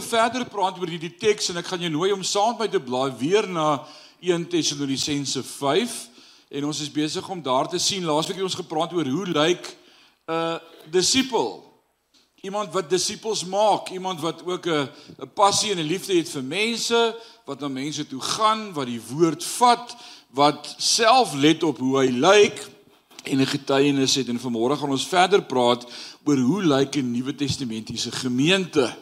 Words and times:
môre 0.00 0.08
verder 0.08 0.44
praat 0.48 0.78
oor 0.80 0.88
hierdie 0.88 1.12
teks 1.12 1.50
en 1.50 1.58
ek 1.60 1.66
gaan 1.68 1.82
jou 1.84 1.90
nooi 1.92 2.12
om 2.14 2.22
saam 2.24 2.54
met 2.56 2.60
my 2.60 2.68
te 2.72 2.80
blaai 2.80 3.12
weer 3.20 3.46
na 3.48 3.84
1 4.22 4.46
Tessalonisense 4.48 5.42
5 5.44 5.96
en 6.56 6.64
ons 6.64 6.80
is 6.80 6.90
besig 6.90 7.28
om 7.28 7.42
daar 7.42 7.68
te 7.68 7.78
sien. 7.78 8.04
Laasweek 8.04 8.38
het 8.38 8.46
ons 8.46 8.56
gepraat 8.56 8.94
oor 8.96 9.04
hoe 9.04 9.26
lyk 9.26 9.66
'n 10.26 10.32
uh, 10.32 10.56
disipel? 10.90 11.60
Iemand 12.40 12.72
wat 12.72 12.88
disippels 12.88 13.44
maak, 13.44 13.90
iemand 13.90 14.20
wat 14.20 14.40
ook 14.46 14.66
'n 14.66 14.88
'n 15.20 15.32
passie 15.34 15.70
en 15.72 15.78
'n 15.78 15.90
liefde 15.92 16.16
het 16.16 16.28
vir 16.28 16.42
mense, 16.42 17.16
wat 17.44 17.60
na 17.60 17.68
mense 17.68 18.06
toe 18.06 18.20
gaan, 18.20 18.72
wat 18.72 18.86
die 18.86 19.02
woord 19.12 19.44
vat, 19.44 19.96
wat 20.32 20.74
self 20.78 21.34
let 21.34 21.62
op 21.62 21.78
hoe 21.78 21.98
hy 21.98 22.08
lyk 22.08 22.68
en 23.24 23.40
'n 23.40 23.46
getuienis 23.46 24.14
het. 24.14 24.28
En 24.28 24.40
vanmôre 24.40 24.78
gaan 24.78 24.90
ons 24.90 25.06
verder 25.06 25.42
praat 25.42 25.84
oor 26.24 26.36
hoe 26.36 26.62
lyk 26.62 26.96
'n 26.96 27.10
Nuwe 27.10 27.34
Testamentiese 27.34 28.12
gemeente? 28.12 28.96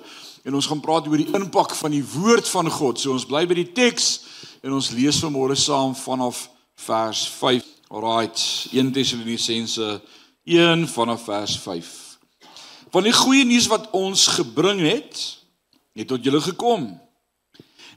En 0.49 0.55
ons 0.57 0.67
gaan 0.67 0.81
praat 0.81 1.05
oor 1.05 1.21
die 1.21 1.35
impak 1.37 1.75
van 1.77 1.93
die 1.93 2.05
woord 2.15 2.47
van 2.49 2.71
God. 2.73 2.97
So 2.97 3.13
ons 3.13 3.27
bly 3.29 3.43
by 3.45 3.59
die 3.59 3.71
teks 3.77 4.07
en 4.65 4.73
ons 4.79 4.95
lees 4.97 5.19
vanmôre 5.21 5.53
saam 5.61 5.93
vanaf 5.93 6.47
vers 6.87 7.27
5. 7.37 7.67
Alraight, 7.93 8.41
1 8.73 8.93
Tessalonisense 8.97 9.99
1 10.49 10.87
vanaf 10.89 11.27
vers 11.29 11.57
5. 11.61 11.91
Want 12.95 13.05
die 13.05 13.13
goeie 13.13 13.45
nuus 13.45 13.67
wat 13.69 13.91
ons 13.97 14.25
gebring 14.39 14.81
het, 14.87 15.21
het 15.93 16.09
tot 16.09 16.25
julle 16.25 16.41
gekom. 16.41 16.87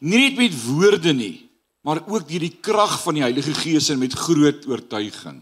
Nie 0.04 0.26
net 0.26 0.42
met 0.42 0.58
woorde 0.66 1.16
nie, 1.16 1.48
maar 1.88 2.02
ook 2.04 2.28
deur 2.28 2.44
die 2.44 2.58
krag 2.60 2.98
van 3.06 3.16
die 3.16 3.24
Heilige 3.24 3.56
Gees 3.62 3.88
en 3.94 4.02
met 4.02 4.18
groot 4.28 4.68
oortuiging. 4.68 5.40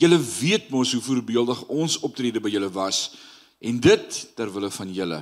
Julle 0.00 0.16
weet 0.40 0.72
mos 0.72 0.96
hoe 0.96 1.04
voorbeeldig 1.04 1.66
ons 1.68 1.98
optrede 2.00 2.40
by 2.40 2.54
julle 2.56 2.72
was 2.72 3.10
en 3.60 3.84
dit 3.84 4.18
ter 4.32 4.48
wille 4.54 4.72
van 4.72 4.96
julle. 4.96 5.20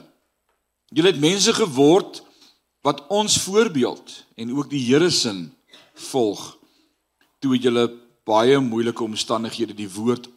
Julle 0.90 1.12
het 1.12 1.20
mense 1.22 1.54
geword 1.54 2.22
wat 2.82 3.04
ons 3.08 3.36
voorbeeld 3.44 4.24
en 4.34 4.52
ook 4.56 4.70
die 4.70 4.82
Here 4.88 5.10
se 5.10 5.32
volg 6.10 6.56
toe 7.40 7.56
julle 7.56 7.86
baie 8.26 8.58
moeilike 8.58 9.04
omstandighede 9.04 9.74
die 9.76 9.90
woord 9.90 10.28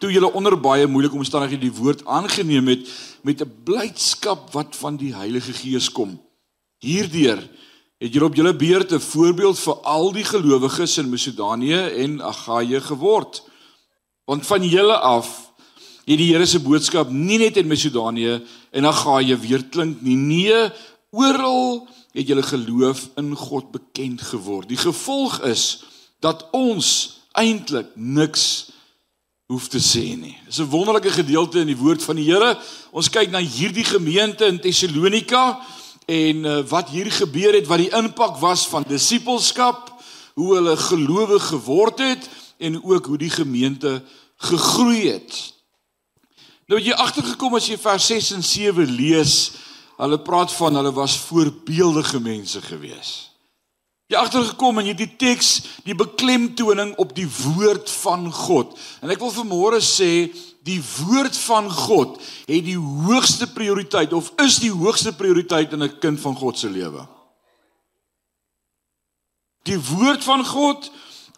toe 0.00 0.10
julle 0.10 0.32
onder 0.32 0.56
baie 0.56 0.88
moeilike 0.88 1.16
omstandighede 1.16 1.68
die 1.68 1.76
woord 1.76 2.02
aangeneem 2.08 2.72
het 2.72 2.88
met 3.22 3.42
'n 3.42 3.52
blydskap 3.64 4.50
wat 4.52 4.76
van 4.76 4.96
die 4.96 5.14
Heilige 5.14 5.52
Gees 5.52 5.92
kom. 5.92 6.18
Hierdeur 6.80 7.38
het 8.00 8.12
julle 8.12 8.24
op 8.24 8.34
julle 8.34 8.56
beurt 8.56 8.92
'n 8.92 9.00
voorbeeld 9.00 9.58
vir 9.58 9.74
al 9.74 10.12
die 10.12 10.24
gelowiges 10.24 10.98
in 10.98 11.10
Macedonië 11.10 11.80
en 12.02 12.22
Agaia 12.22 12.80
geword. 12.80 13.42
Want 14.24 14.46
van 14.46 14.62
julle 14.62 14.98
af 14.98 15.52
het 16.06 16.18
die 16.18 16.32
Here 16.32 16.46
se 16.46 16.60
boodskap 16.60 17.10
nie 17.10 17.38
net 17.38 17.56
in 17.56 17.68
Macedonië 17.68 18.40
en 18.70 18.86
Agaia 18.86 19.38
weer 19.38 19.64
klink 19.64 20.00
nie. 20.00 20.16
Nee, 20.16 20.70
oral 21.10 21.88
het 22.12 22.26
julle 22.26 22.42
geloof 22.42 23.08
in 23.16 23.34
God 23.36 23.70
bekend 23.70 24.22
geword. 24.22 24.68
Die 24.68 24.80
gevolg 24.80 25.40
is 25.46 25.84
dat 26.20 26.46
ons 26.50 27.20
eintlik 27.32 27.94
niks 27.94 28.70
hoef 29.50 29.66
te 29.68 29.80
sê 29.82 30.14
nie. 30.14 30.36
Dis 30.46 30.58
'n 30.58 30.70
wonderlike 30.70 31.10
gedeelte 31.10 31.58
in 31.58 31.66
die 31.66 31.76
woord 31.76 32.02
van 32.02 32.16
die 32.16 32.24
Here. 32.24 32.58
Ons 32.90 33.10
kyk 33.10 33.30
na 33.30 33.38
hierdie 33.38 33.84
gemeente 33.84 34.46
in 34.46 34.60
Tessalonika 34.60 35.60
en 36.06 36.44
uh, 36.44 36.62
wat 36.68 36.88
hier 36.88 37.10
gebeur 37.10 37.54
het, 37.54 37.66
wat 37.66 37.78
die 37.78 37.94
impak 37.94 38.36
was 38.38 38.66
van 38.68 38.84
disippelskap, 38.88 40.02
hoe 40.34 40.54
hulle 40.54 40.76
gelowig 40.76 41.46
geword 41.46 41.98
het 41.98 42.28
en 42.58 42.84
ook 42.84 43.06
hoe 43.06 43.18
die 43.18 43.30
gemeente 43.30 44.02
gegroei 44.36 45.08
het. 45.08 45.54
Nou 46.70 46.78
het 46.78 46.86
jy 46.86 46.94
agtergekom 47.02 47.56
as 47.58 47.66
jy 47.66 47.74
vers 47.82 48.04
6 48.12 48.28
en 48.36 48.44
7 48.46 48.92
lees, 48.94 49.34
hulle 49.98 50.20
praat 50.22 50.52
van 50.54 50.78
hulle 50.78 50.92
was 50.94 51.16
voorbeeldige 51.26 52.20
mense 52.22 52.62
geweest. 52.62 53.26
Jy 54.10 54.18
agtergekom 54.18 54.78
en 54.78 54.88
jy 54.90 54.94
die 54.98 55.08
teks, 55.18 55.50
die 55.86 55.94
beklemtoning 55.98 56.92
op 57.02 57.12
die 57.14 57.26
woord 57.26 57.90
van 58.02 58.24
God. 58.34 58.72
En 59.02 59.10
ek 59.10 59.18
wil 59.22 59.34
vanmôre 59.34 59.78
sê 59.82 60.30
die 60.66 60.78
woord 60.82 61.36
van 61.46 61.70
God 61.74 62.18
het 62.46 62.64
die 62.66 62.78
hoogste 62.78 63.46
prioriteit 63.50 64.14
of 64.14 64.32
is 64.42 64.58
die 64.62 64.70
hoogste 64.70 65.12
prioriteit 65.14 65.74
in 65.74 65.82
'n 65.82 65.98
kind 65.98 66.20
van 66.20 66.34
God 66.34 66.58
se 66.58 66.70
lewe. 66.70 67.06
Die 69.62 69.78
woord 69.78 70.24
van 70.24 70.44
God 70.44 70.90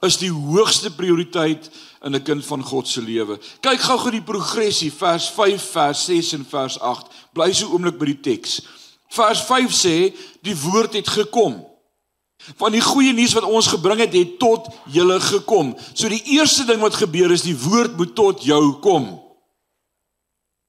is 0.03 0.17
die 0.17 0.33
hoogste 0.33 0.91
prioriteit 0.91 1.71
in 2.03 2.15
'n 2.15 2.23
kind 2.23 2.47
van 2.47 2.63
God 2.65 2.89
se 2.89 3.03
lewe. 3.03 3.39
Kyk 3.61 3.81
gou-gou 3.81 4.11
die 4.11 4.23
progressie 4.23 4.93
vers 4.93 5.31
5, 5.31 5.71
vers 5.71 6.05
6 6.05 6.33
en 6.33 6.47
vers 6.49 6.81
8. 6.81 7.07
Bly 7.33 7.53
so 7.53 7.67
oomblik 7.67 7.99
by 7.99 8.05
die 8.05 8.21
teks. 8.21 8.61
Vers 9.09 9.41
5 9.41 9.73
sê 9.73 10.15
die 10.43 10.57
woord 10.57 10.93
het 10.93 11.09
gekom. 11.09 11.65
Want 12.59 12.73
die 12.73 12.83
goeie 12.83 13.13
nuus 13.13 13.33
wat 13.33 13.45
ons 13.45 13.67
gebring 13.67 14.01
het, 14.01 14.13
het 14.13 14.39
tot 14.39 14.67
julle 14.91 15.21
gekom. 15.21 15.77
So 15.95 16.09
die 16.09 16.23
eerste 16.25 16.65
ding 16.65 16.81
wat 16.81 16.95
gebeur 16.95 17.31
is 17.31 17.43
die 17.43 17.59
woord 17.59 17.97
moet 17.97 18.15
tot 18.15 18.43
jou 18.43 18.81
kom. 18.81 19.21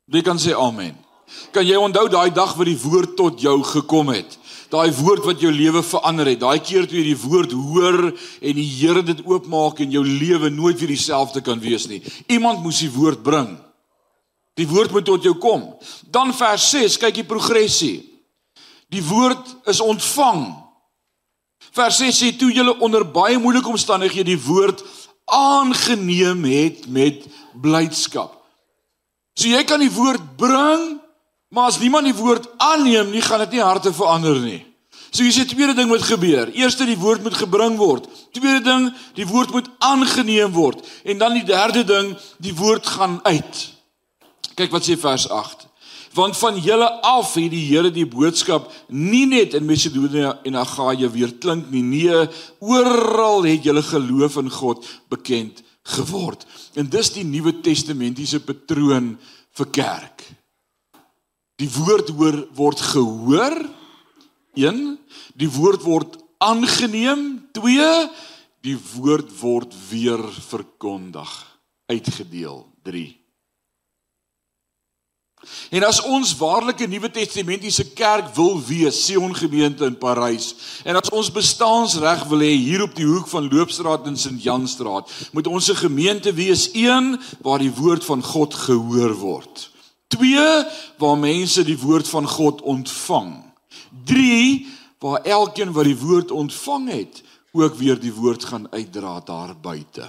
Wie 0.06 0.22
kan 0.22 0.38
sê 0.38 0.54
amen? 0.54 0.98
Kan 1.52 1.66
jy 1.66 1.76
onthou 1.80 2.08
daai 2.10 2.30
dag 2.34 2.54
wat 2.54 2.66
die 2.70 2.78
woord 2.78 3.16
tot 3.18 3.42
jou 3.42 3.64
gekom 3.64 4.14
het? 4.14 4.38
Daai 4.74 4.90
woord 4.98 5.28
wat 5.28 5.44
jou 5.44 5.52
lewe 5.54 5.84
verander 5.86 6.32
het. 6.32 6.40
Daai 6.42 6.58
keer 6.66 6.88
toe 6.90 6.98
jy 6.98 7.12
die 7.12 7.20
woord 7.22 7.54
hoor 7.54 8.00
en 8.10 8.58
die 8.58 8.66
Here 8.66 9.04
dit 9.06 9.22
oopmaak 9.30 9.84
en 9.86 9.94
jou 9.94 10.02
lewe 10.06 10.50
nooit 10.50 10.80
weer 10.80 10.96
dieselfde 10.96 11.44
kan 11.46 11.62
wees 11.62 11.86
nie. 11.92 12.02
Iemand 12.34 12.64
moes 12.66 12.82
die 12.82 12.90
woord 12.94 13.22
bring. 13.24 13.54
Die 14.58 14.68
woord 14.70 14.92
moet 14.94 15.06
tot 15.06 15.24
jou 15.26 15.36
kom. 15.42 15.70
Dan 16.10 16.34
vers 16.34 16.66
6, 16.74 16.98
kyk 17.02 17.22
die 17.22 17.30
progressie. 17.30 18.02
Die 18.94 19.02
woord 19.06 19.56
is 19.70 19.82
ontvang 19.82 20.64
Vers 21.74 21.98
6 21.98 22.20
sê 22.20 22.32
toe 22.38 22.52
julle 22.54 22.76
onder 22.86 23.02
baie 23.02 23.40
moeilike 23.42 23.72
omstandighede 23.72 24.34
die 24.34 24.42
woord 24.46 24.84
aangeneem 25.26 26.44
het 26.46 26.86
met 26.92 27.24
blydskap. 27.58 28.36
So 29.34 29.50
jy 29.50 29.64
kan 29.66 29.82
die 29.82 29.94
woord 29.94 30.36
bring, 30.38 31.00
maar 31.54 31.70
as 31.70 31.80
niemand 31.80 32.10
die 32.10 32.18
woord 32.18 32.48
aanneem 32.58 33.12
nie, 33.14 33.22
gaan 33.22 33.44
dit 33.46 33.58
nie 33.58 33.64
harte 33.64 33.94
verander 33.94 34.40
nie. 34.42 34.64
So 35.14 35.22
hier 35.22 35.30
is 35.30 35.38
die 35.38 35.52
tweede 35.54 35.76
ding 35.78 35.92
wat 35.94 36.08
gebeur. 36.08 36.50
Eerste 36.58 36.88
die 36.90 36.98
woord 36.98 37.22
moet 37.22 37.38
gebring 37.38 37.78
word. 37.78 38.08
Tweede 38.34 38.64
ding, 38.66 38.88
die 39.14 39.28
woord 39.30 39.54
moet 39.54 39.70
aangeneem 39.78 40.56
word 40.56 40.82
en 41.06 41.22
dan 41.22 41.38
die 41.38 41.46
derde 41.46 41.84
ding, 41.86 42.16
die 42.42 42.56
woord 42.58 42.90
gaan 42.96 43.20
uit. 43.28 43.62
Kyk 44.58 44.74
wat 44.74 44.90
sê 44.90 44.98
vers 44.98 45.30
8 45.30 45.70
want 46.14 46.38
van 46.38 46.60
julle 46.62 46.88
af 47.02 47.34
het 47.34 47.50
die 47.52 47.64
Here 47.66 47.90
die 47.94 48.06
boodskap 48.06 48.70
nie 48.94 49.26
net 49.30 49.56
in 49.58 49.66
Macedonië 49.66 50.30
en 50.46 50.60
Agaia 50.62 51.10
weer 51.10 51.34
klink 51.42 51.72
nie 51.74 51.82
nee 51.86 52.28
oral 52.62 53.48
het 53.48 53.66
julle 53.66 53.82
geloof 53.86 54.38
in 54.44 54.52
God 54.54 54.86
bekend 55.10 55.64
geword 55.96 56.46
en 56.78 56.90
dis 56.90 57.10
die 57.18 57.26
nuwe 57.26 57.56
testamentiese 57.66 58.44
patroon 58.46 59.16
vir 59.58 59.72
kerk 59.74 60.26
die 61.62 61.70
woord 61.70 62.10
hoor 62.18 62.38
word 62.58 62.84
gehoor 62.94 63.58
1 64.58 64.84
die 65.40 65.50
woord 65.50 65.84
word 65.86 66.20
aangeneem 66.44 67.26
2 67.58 67.90
die 68.64 68.78
woord 68.96 69.34
word 69.42 69.76
weer 69.90 70.24
verkondig 70.52 71.34
uitgedeel 71.92 72.64
3 72.88 73.24
En 75.70 75.84
as 75.84 76.00
ons 76.02 76.36
waarlik 76.40 76.80
'n 76.80 76.90
Nuwe 76.90 77.12
Testamentiese 77.12 77.92
kerk 77.94 78.36
wil 78.36 78.62
wees, 78.64 79.06
Sion 79.06 79.36
gemeente 79.36 79.86
in 79.86 79.98
Parys, 79.98 80.56
en 80.84 80.96
as 80.96 81.10
ons 81.10 81.32
bestaansreg 81.32 82.24
wil 82.28 82.40
hê 82.40 82.56
hier 82.56 82.82
op 82.82 82.96
die 82.96 83.06
hoek 83.06 83.28
van 83.28 83.50
Loopstraat 83.52 84.08
en 84.08 84.18
St. 84.18 84.40
Janstraat, 84.40 85.10
moet 85.32 85.48
ons 85.48 85.70
'n 85.70 85.76
gemeente 85.76 86.34
wees 86.34 86.70
een 86.74 87.20
waar 87.42 87.60
die 87.60 87.74
woord 87.74 88.06
van 88.06 88.24
God 88.24 88.54
gehoor 88.54 89.14
word. 89.14 89.73
2 90.14 90.46
waar 91.02 91.18
mense 91.18 91.66
die 91.66 91.78
woord 91.80 92.08
van 92.10 92.28
God 92.28 92.62
ontvang. 92.62 93.32
3 94.06 94.68
waar 95.04 95.22
elkeen 95.28 95.74
wat 95.76 95.90
die 95.90 96.00
woord 96.00 96.32
ontvang 96.32 96.90
het, 96.90 97.24
ook 97.52 97.76
weer 97.76 98.00
die 98.00 98.14
woord 98.14 98.46
gaan 98.46 98.68
uitdra 98.72 99.20
daar 99.26 99.56
buite. 99.62 100.08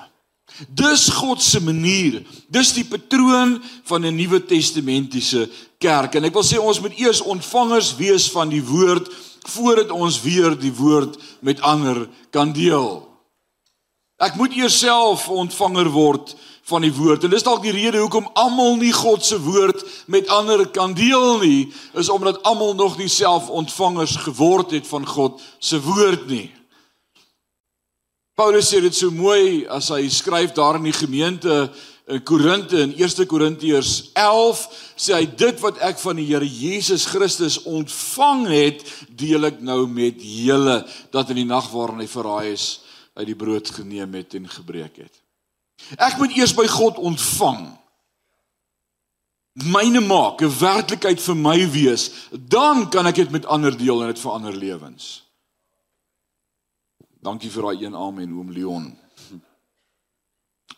Dis 0.69 1.09
God 1.09 1.43
se 1.43 1.59
manier. 1.61 2.21
Dis 2.49 2.73
die 2.77 2.85
patroon 2.87 3.59
van 3.85 4.07
'n 4.07 4.15
Nuwe 4.15 4.45
Testamentiese 4.45 5.51
kerk. 5.79 6.15
En 6.15 6.25
ek 6.25 6.33
wil 6.33 6.45
sê 6.45 6.59
ons 6.59 6.81
moet 6.81 6.99
eers 6.99 7.21
ontvangers 7.21 7.97
wees 7.97 8.31
van 8.31 8.49
die 8.49 8.63
woord 8.63 9.11
voordat 9.49 9.91
ons 9.91 10.23
weer 10.23 10.59
die 10.59 10.73
woord 10.73 11.19
met 11.41 11.61
ander 11.61 12.09
kan 12.31 12.53
deel. 12.53 13.09
Ek 14.17 14.35
moet 14.35 14.55
eers 14.55 14.79
self 14.79 15.29
ontvanger 15.29 15.91
word 15.91 16.37
van 16.65 16.85
die 16.85 16.93
woord. 16.95 17.25
En 17.25 17.33
dis 17.33 17.45
dalk 17.45 17.63
die 17.65 17.75
rede 17.75 18.01
hoekom 18.01 18.31
almal 18.41 18.79
nie 18.81 18.93
God 18.93 19.25
se 19.25 19.37
woord 19.41 19.85
met 20.07 20.29
ander 20.33 20.65
kan 20.73 20.95
deel 20.97 21.39
nie, 21.43 21.73
is 21.93 22.09
omdat 22.09 22.43
almal 22.49 22.75
nog 22.75 22.97
nie 22.99 23.09
self 23.13 23.51
ontvangers 23.53 24.17
geword 24.25 24.73
het 24.77 24.87
van 24.89 25.07
God 25.07 25.43
se 25.59 25.81
woord 25.81 26.29
nie. 26.31 26.49
Paulus 28.35 28.73
sê 28.73 28.81
dit 28.83 28.95
so 28.97 29.15
mooi 29.15 29.63
as 29.71 29.93
hy 29.95 30.09
skryf 30.11 30.57
daar 30.57 30.81
in 30.81 30.89
die 30.89 30.97
gemeente 30.97 31.69
in 32.11 32.23
Korinte 32.27 32.81
in 32.83 32.91
1 32.99 33.27
Korintiërs 33.31 34.11
11 34.13 34.65
sê 35.01 35.15
hy 35.15 35.29
dit 35.39 35.61
wat 35.63 35.79
ek 35.87 36.01
van 36.03 36.19
die 36.21 36.27
Here 36.29 36.49
Jesus 36.49 37.07
Christus 37.09 37.61
ontvang 37.63 38.45
het, 38.51 38.85
deel 39.09 39.49
ek 39.49 39.63
nou 39.65 39.85
met 39.89 40.21
julle 40.21 40.83
dat 41.15 41.33
in 41.33 41.45
die 41.45 41.49
nag 41.49 41.71
waarin 41.73 42.03
hy 42.05 42.09
verraai 42.11 42.53
is, 42.53 42.67
uit 43.15 43.29
die 43.31 43.39
brood 43.39 43.71
geneem 43.73 44.19
het 44.19 44.37
en 44.37 44.51
gebreek 44.51 45.05
het. 45.07 45.24
Ek 45.97 46.19
moet 46.19 46.37
eers 46.37 46.55
by 46.57 46.67
God 46.67 46.99
ontvang. 46.99 47.79
Myne 49.55 50.01
maak 50.01 50.43
'n 50.43 50.59
werklikheid 50.59 51.21
vir 51.21 51.37
my 51.37 51.71
wees, 51.71 52.11
dan 52.33 52.91
kan 52.91 53.07
ek 53.07 53.15
dit 53.15 53.31
met 53.31 53.47
ander 53.47 53.77
deel 53.77 54.01
en 54.01 54.07
dit 54.07 54.19
verander 54.19 54.53
lewens. 54.53 55.23
Dankie 57.23 57.51
vir 57.51 57.63
daai 57.63 57.85
een 57.85 57.97
amen 57.97 58.33
oom 58.33 58.51
Leon. 58.53 58.99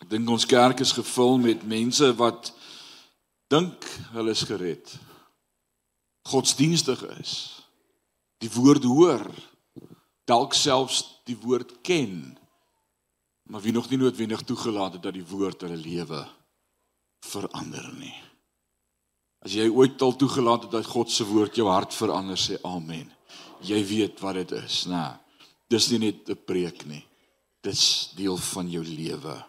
Ek 0.01 0.09
dink 0.09 0.29
ons 0.29 0.45
kerk 0.45 0.79
is 0.79 0.91
gevul 0.91 1.37
met 1.37 1.63
mense 1.63 2.15
wat 2.15 2.53
dink 3.49 3.83
hulle 4.11 4.31
is 4.31 4.43
gered. 4.43 4.99
Godsdienstig 6.27 7.03
is. 7.19 7.63
Die 8.37 8.51
woord 8.51 8.83
hoor. 8.83 9.25
Dalk 10.25 10.53
selfs 10.53 11.03
die 11.25 11.37
woord 11.41 11.81
ken. 11.81 12.36
Maar 13.47 13.61
wie 13.63 13.71
nog 13.71 13.89
nie 13.89 13.97
noodwendig 13.97 14.41
toegelaat 14.41 14.97
het 14.97 15.03
dat 15.03 15.15
die 15.15 15.25
woord 15.25 15.61
hulle 15.63 15.77
lewe 15.79 16.25
verander 17.25 17.87
nie. 17.97 18.15
As 19.45 19.53
jy 19.55 19.69
ooit 19.69 20.01
al 20.01 20.15
toegelaat 20.19 20.67
het 20.67 20.73
dat 20.75 20.89
God 20.89 21.11
se 21.11 21.25
woord 21.27 21.55
jou 21.55 21.67
hart 21.69 21.93
verander, 21.95 22.39
sê 22.39 22.57
amen. 22.67 23.07
Jy 23.63 23.79
weet 23.87 24.19
wat 24.21 24.41
dit 24.41 24.51
is, 24.59 24.85
né? 24.91 25.17
Dis 25.71 25.89
nie 25.91 25.99
net 25.99 26.29
'n 26.29 26.39
preek 26.45 26.85
nie. 26.85 27.03
Dis 27.63 28.11
deel 28.15 28.37
van 28.37 28.69
jou 28.69 28.83
lewe. 28.83 29.45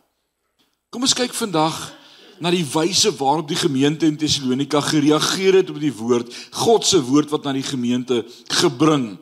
Kom 0.91 1.03
ons 1.03 1.15
kyk 1.15 1.35
vandag 1.35 1.95
na 2.41 2.51
die 2.51 2.65
wyse 2.65 3.11
waarop 3.19 3.49
die 3.49 3.59
gemeente 3.59 4.07
in 4.07 4.17
Tessalonika 4.17 4.81
gereageer 4.81 5.55
het 5.55 5.71
op 5.71 5.81
die 5.81 5.93
woord, 5.93 6.31
God 6.51 6.87
se 6.87 7.03
woord 7.03 7.31
wat 7.31 7.45
na 7.45 7.53
die 7.53 7.67
gemeente 7.67 8.25
gebring. 8.47 9.19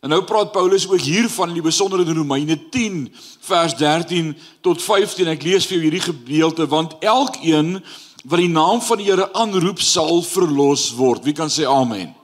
En 0.00 0.08
nou 0.08 0.22
praat 0.24 0.52
Paulus 0.52 0.88
ook 0.88 1.00
hiervan 1.00 1.48
in 1.52 1.58
die 1.60 1.64
besondere 1.64 2.06
in 2.08 2.16
Romeine 2.16 2.56
10 2.72 3.02
vers 3.40 3.74
13 3.76 4.36
tot 4.64 4.82
15. 4.82 5.28
Ek 5.28 5.42
lees 5.44 5.66
vir 5.68 5.76
jou 5.76 5.82
hierdie 5.84 6.06
gedeelte 6.06 6.66
want 6.66 6.96
elkeen 7.04 7.78
wat 8.24 8.40
die 8.40 8.52
naam 8.52 8.80
van 8.84 9.00
die 9.00 9.08
Here 9.10 9.28
aanroep 9.32 9.80
sal 9.80 10.22
verlos 10.22 10.90
word. 10.96 11.24
Wie 11.24 11.36
kan 11.36 11.52
sê 11.52 11.68
amen? 11.68 12.14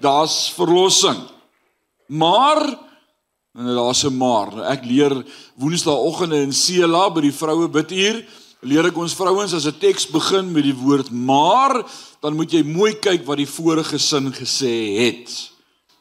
Daar's 0.00 0.48
verlossing. 0.56 1.20
Maar 2.08 2.64
En 3.52 3.66
daar's 3.74 4.04
'n 4.04 4.16
maar. 4.16 4.54
Nou 4.54 4.66
ek 4.66 4.84
leer 4.84 5.24
woensdaagoggende 5.54 6.40
in 6.40 6.52
Sela 6.52 7.10
by 7.10 7.20
die 7.20 7.34
vroue 7.34 7.68
biduur, 7.68 8.24
leer 8.60 8.86
ek 8.86 8.96
ons 8.96 9.14
vrouens 9.14 9.52
as 9.52 9.66
'n 9.66 9.78
teks 9.78 10.06
begin 10.06 10.52
met 10.52 10.62
die 10.62 10.74
woord 10.74 11.10
maar, 11.10 11.84
dan 12.20 12.36
moet 12.36 12.52
jy 12.52 12.62
mooi 12.62 12.94
kyk 12.94 13.26
wat 13.26 13.36
die 13.36 13.48
vorige 13.48 13.98
sin 13.98 14.32
gesê 14.32 14.96
het. 14.98 15.50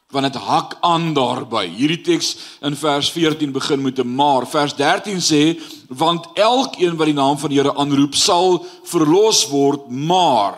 Want 0.10 0.34
dit 0.34 0.42
hak 0.42 0.78
aan 0.82 1.14
daarby. 1.14 1.68
Hierdie 1.70 2.02
teks 2.02 2.36
in 2.66 2.76
vers 2.76 3.12
14 3.14 3.52
begin 3.52 3.82
met 3.82 4.00
'n 4.00 4.16
maar. 4.16 4.48
Vers 4.48 4.76
13 4.76 5.22
sê 5.22 5.62
want 5.88 6.28
elkeen 6.34 6.96
wat 6.98 7.06
die 7.06 7.14
naam 7.14 7.38
van 7.38 7.50
die 7.50 7.60
Here 7.60 7.76
aanroep 7.76 8.16
sal 8.16 8.66
verlos 8.84 9.48
word, 9.50 9.90
maar 9.90 10.58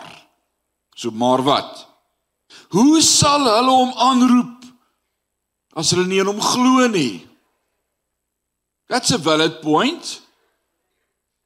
so 0.95 1.11
maar 1.11 1.43
wat? 1.43 1.87
Hoe 2.69 3.01
sal 3.01 3.43
hulle 3.43 3.71
hom 3.71 3.93
aanroep 3.95 4.61
as 5.73 5.91
hulle 5.91 6.07
nie 6.07 6.19
in 6.19 6.29
hom 6.29 6.41
glo 6.41 6.87
nie. 6.87 7.27
That's 8.87 9.11
a 9.11 9.17
valid 9.17 9.61
point. 9.61 10.19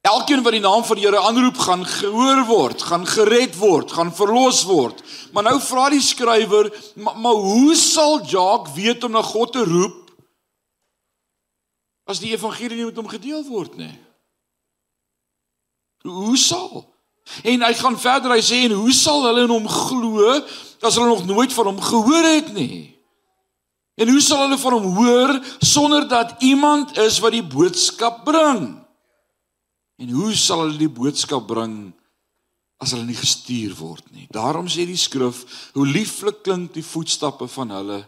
Elkeen 0.05 0.43
wat 0.45 0.53
die 0.53 0.61
naam 0.61 0.83
van 0.85 0.99
die 0.99 1.05
Here 1.07 1.17
aanroep, 1.25 1.57
gaan 1.57 1.81
gehoor 1.89 2.43
word, 2.45 2.81
gaan 2.85 3.07
gered 3.09 3.55
word, 3.57 3.91
gaan 3.91 4.11
verlos 4.13 4.61
word. 4.69 5.01
Maar 5.33 5.47
nou 5.47 5.57
vra 5.65 5.87
die 5.89 6.01
skrywer, 6.03 6.69
maar, 6.93 7.17
maar 7.17 7.39
hoe 7.41 7.73
sal 7.79 8.19
Jacques 8.21 8.75
weet 8.77 9.03
om 9.03 9.15
na 9.17 9.23
God 9.25 9.55
te 9.55 9.65
roep 9.65 10.01
as 12.05 12.21
die 12.21 12.35
evangelie 12.35 12.77
nie 12.77 12.85
met 12.85 12.99
hom 13.01 13.09
gedeel 13.09 13.41
word 13.49 13.79
nie? 13.81 13.95
Hoe 16.05 16.37
sal? 16.37 16.85
En 17.41 17.65
hy 17.65 17.73
gaan 17.73 17.97
verder, 17.97 18.35
hy 18.35 18.43
sê 18.45 18.61
en 18.67 18.77
hoe 18.77 18.93
sal 18.93 19.25
hulle 19.25 19.47
in 19.47 19.55
hom 19.55 19.65
glo 19.65 20.35
as 20.85 20.99
hulle 20.99 21.09
nog 21.09 21.25
nooit 21.25 21.53
van 21.57 21.71
hom 21.71 21.81
gehoor 21.81 22.29
het 22.29 22.53
nie? 22.53 22.93
En 23.97 24.13
hoe 24.13 24.21
sal 24.21 24.45
hulle 24.45 24.61
van 24.61 24.77
hom 24.77 24.99
hoor 24.99 25.33
sonder 25.65 26.05
dat 26.05 26.37
iemand 26.45 26.93
is 27.01 27.17
wat 27.25 27.33
die 27.33 27.45
boodskap 27.45 28.21
bring? 28.27 28.84
En 30.01 30.11
hoe 30.11 30.33
sal 30.35 30.65
hulle 30.65 30.81
die 30.81 30.91
boodskap 30.91 31.45
bring 31.47 31.93
as 32.83 32.91
hulle 32.91 33.07
nie 33.07 33.17
gestuur 33.17 33.75
word 33.79 34.09
nie? 34.11 34.27
Daarom 34.33 34.67
sê 34.71 34.83
die 34.87 34.99
skrif, 34.99 35.43
hoe 35.77 35.87
lieflik 35.87 36.43
klink 36.43 36.73
die 36.75 36.85
voetstappe 36.85 37.47
van 37.51 37.71
hulle 37.75 38.01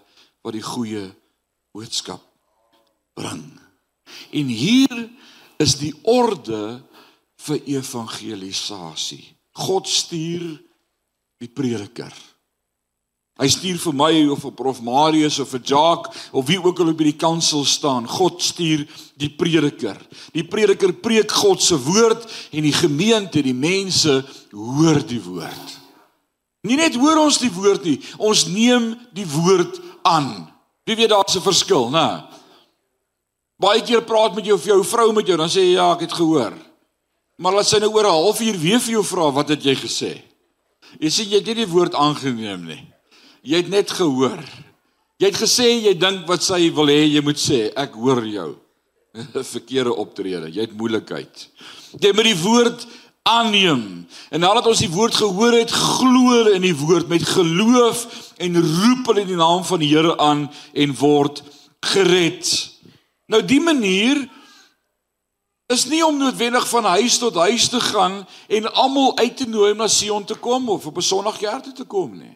wat 0.44 0.56
die 0.56 0.66
goeie 0.66 1.06
boodskap 1.76 2.24
bring. 3.18 3.46
En 4.36 4.52
hier 4.52 5.08
is 5.62 5.78
die 5.80 5.94
orde 6.08 6.80
vir 7.48 7.64
evangelisasie. 7.80 9.24
God 9.58 9.90
stuur 9.90 10.50
die 11.42 11.50
prediker. 11.50 12.14
Hy 13.38 13.48
stuur 13.54 13.78
vir 13.78 13.94
my 13.94 14.14
of 14.34 14.42
vir 14.42 14.54
Prof 14.58 14.80
Marius 14.82 15.38
of 15.40 15.52
vir 15.54 15.62
Jacques 15.62 16.30
of 16.34 16.48
wie 16.48 16.58
ook 16.58 16.80
al 16.82 16.90
op 16.90 17.02
die 17.06 17.14
kansel 17.14 17.66
staan. 17.70 18.08
God 18.10 18.42
stuur 18.42 18.88
die 19.22 19.30
prediker. 19.30 20.00
Die 20.34 20.44
prediker 20.44 20.94
preek 20.94 21.32
God 21.32 21.62
se 21.62 21.78
woord 21.78 22.26
en 22.52 22.66
die 22.66 22.74
gemeente, 22.74 23.44
die 23.46 23.54
mense 23.54 24.24
hoor 24.52 25.04
die 25.06 25.22
woord. 25.22 25.76
Nie 26.66 26.80
net 26.80 26.98
hoor 26.98 27.22
ons 27.22 27.38
die 27.38 27.54
woord 27.54 27.86
nie, 27.86 28.00
ons 28.18 28.48
neem 28.50 28.96
die 29.16 29.28
woord 29.30 29.78
aan. 30.08 30.48
Wie 30.88 30.96
weet 30.98 31.14
daar's 31.14 31.36
'n 31.38 31.42
verskil, 31.42 31.90
né? 31.90 32.26
Baie 33.60 33.82
keer 33.82 34.02
praat 34.02 34.36
met 34.36 34.46
jou 34.46 34.56
of 34.56 34.66
jou 34.66 34.84
vrou 34.84 35.14
met 35.14 35.28
jou, 35.28 35.38
dan 35.38 35.50
sê 35.50 35.62
jy 35.62 35.74
ja, 35.78 35.94
ek 35.94 36.02
het 36.02 36.14
gehoor. 36.14 36.54
Maar 37.38 37.58
as 37.58 37.70
sy 37.70 37.80
nou 37.80 37.94
oor 37.94 38.06
'n 38.06 38.18
halfuur 38.18 38.58
weer 38.58 38.80
vir 38.80 38.94
jou 38.94 39.04
vra, 39.04 39.32
wat 39.32 39.50
het 39.50 39.64
jy 39.64 39.76
gesê? 39.76 40.22
Jy 41.00 41.10
sê 41.10 41.24
jy 41.24 41.36
het 41.36 41.46
nie 41.46 41.66
die 41.66 41.68
woord 41.68 41.94
aangeneem 41.94 42.66
nie. 42.66 42.97
Jy 43.48 43.64
het 43.64 43.70
net 43.72 43.92
gehoor. 43.96 44.42
Jy 45.18 45.32
het 45.32 45.40
gesê 45.40 45.68
jy 45.80 45.94
dink 45.98 46.28
wat 46.28 46.44
sy 46.44 46.68
wil 46.76 46.92
hê 46.92 47.06
jy 47.08 47.24
moet 47.24 47.40
sê. 47.40 47.68
Ek 47.80 47.96
hoor 47.96 48.26
jou. 48.28 48.52
Verkeerde 49.56 49.96
optrede. 49.96 50.52
Jy 50.52 50.68
het 50.68 50.76
moeilikheid. 50.78 51.46
Jy 51.96 52.12
moet 52.14 52.28
die 52.28 52.40
woord 52.42 52.88
aanneem. 53.28 53.84
En 54.32 54.44
nadat 54.44 54.68
ons 54.68 54.82
die 54.84 54.92
woord 54.92 55.16
gehoor 55.16 55.56
het, 55.56 55.72
glo 55.72 56.44
in 56.54 56.64
die 56.66 56.76
woord 56.76 57.10
met 57.12 57.26
geloof 57.28 58.06
en 58.44 58.60
roep 58.62 59.12
hulle 59.12 59.26
die 59.28 59.40
naam 59.40 59.64
van 59.68 59.84
die 59.84 59.92
Here 59.92 60.16
aan 60.22 60.48
en 60.74 60.96
word 61.00 61.42
gered. 61.94 62.52
Nou 63.32 63.42
die 63.44 63.62
manier 63.64 64.22
is 65.72 65.86
nie 65.92 66.04
om 66.06 66.20
noodwendig 66.20 66.68
van 66.70 66.88
huis 66.96 67.18
tot 67.20 67.36
huis 67.44 67.68
te 67.72 67.80
gaan 67.84 68.22
en 68.48 68.70
almal 68.74 69.18
uit 69.20 69.36
te 69.40 69.48
nooi 69.50 69.74
om 69.74 69.82
na 69.84 69.90
Sion 69.92 70.24
te 70.28 70.36
kom 70.40 70.70
of 70.70 70.86
op 70.88 70.98
'n 70.98 71.10
Sondagkerk 71.10 71.74
te 71.76 71.84
kom 71.84 72.16
nie. 72.18 72.36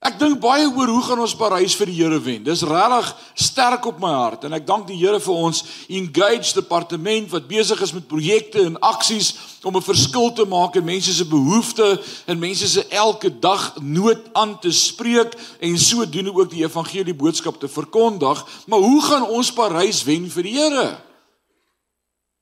Ek 0.00 0.14
dink 0.16 0.38
baie 0.40 0.64
oor 0.64 0.88
hoe 0.88 1.02
gaan 1.04 1.20
ons 1.20 1.34
Parys 1.36 1.74
vir 1.76 1.90
die 1.90 1.98
Here 1.98 2.16
wen. 2.24 2.40
Dis 2.40 2.62
regtig 2.64 3.10
sterk 3.36 3.84
op 3.84 3.98
my 4.00 4.08
hart 4.14 4.46
en 4.48 4.54
ek 4.56 4.64
dank 4.64 4.86
die 4.88 4.96
Here 4.96 5.18
vir 5.20 5.34
ons 5.36 5.58
engaged 5.92 6.56
departement 6.56 7.28
wat 7.28 7.50
besig 7.50 7.82
is 7.84 7.92
met 7.92 8.06
projekte 8.08 8.62
en 8.64 8.78
aksies 8.80 9.34
om 9.60 9.76
'n 9.76 9.84
verskil 9.84 10.32
te 10.32 10.46
maak 10.48 10.76
in 10.80 10.88
mense 10.88 11.12
se 11.12 11.24
behoeftes 11.28 12.24
en 12.26 12.40
mense 12.40 12.68
se 12.68 12.86
elke 12.88 13.28
dag 13.28 13.76
nood 13.82 14.24
aan 14.32 14.58
te 14.58 14.72
spreek 14.72 15.36
en 15.60 15.76
sodoende 15.78 16.32
ook 16.32 16.50
die 16.50 16.64
evangelie 16.64 17.14
boodskap 17.14 17.60
te 17.60 17.68
verkondig. 17.68 18.44
Maar 18.66 18.80
hoe 18.80 19.02
gaan 19.02 19.28
ons 19.28 19.52
Parys 19.52 20.02
wen 20.04 20.30
vir 20.30 20.42
die 20.42 20.56
Here? 20.56 20.96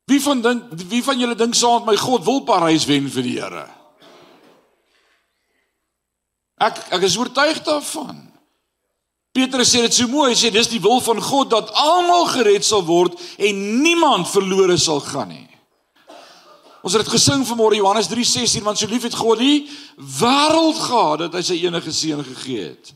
Wie 0.06 0.22
van 0.22 0.40
dink 0.40 0.62
wie 0.88 1.02
van 1.02 1.18
julle 1.18 1.34
dink 1.34 1.54
saam 1.54 1.84
met 1.84 1.86
my 1.86 1.96
God 1.96 2.24
wil 2.24 2.40
Parys 2.40 2.86
wen 2.86 3.10
vir 3.10 3.22
die 3.22 3.40
Here? 3.40 3.77
Ek 6.58 6.80
ek 6.90 7.02
is 7.06 7.16
oortuig 7.16 7.62
daarvan. 7.62 8.28
Petrus 9.32 9.70
sê 9.70 9.84
dit 9.84 9.94
so 9.94 10.08
mooi, 10.10 10.32
hy 10.32 10.38
sê 10.38 10.50
dis 10.50 10.70
die 10.72 10.80
wil 10.82 11.00
van 11.04 11.20
God 11.22 11.52
dat 11.52 11.70
almal 11.78 12.26
gered 12.32 12.64
sal 12.66 12.82
word 12.86 13.14
en 13.38 13.60
niemand 13.84 14.30
verlore 14.30 14.78
sal 14.80 15.00
gaan 15.04 15.30
nie. 15.30 15.46
Ons 16.82 16.94
het 16.94 17.04
dit 17.04 17.12
gesing 17.12 17.44
vanmôre 17.46 17.78
Johannes 17.78 18.08
3:16 18.10 18.64
want 18.66 18.78
so 18.78 18.86
lief 18.90 19.04
het 19.06 19.14
God 19.14 19.38
die 19.38 19.68
wêreld 19.96 20.78
gehad 20.78 21.26
dat 21.26 21.34
hy 21.34 21.42
sy 21.42 21.58
enige 21.66 21.92
seun 21.92 22.24
gegee 22.24 22.70
het. 22.72 22.94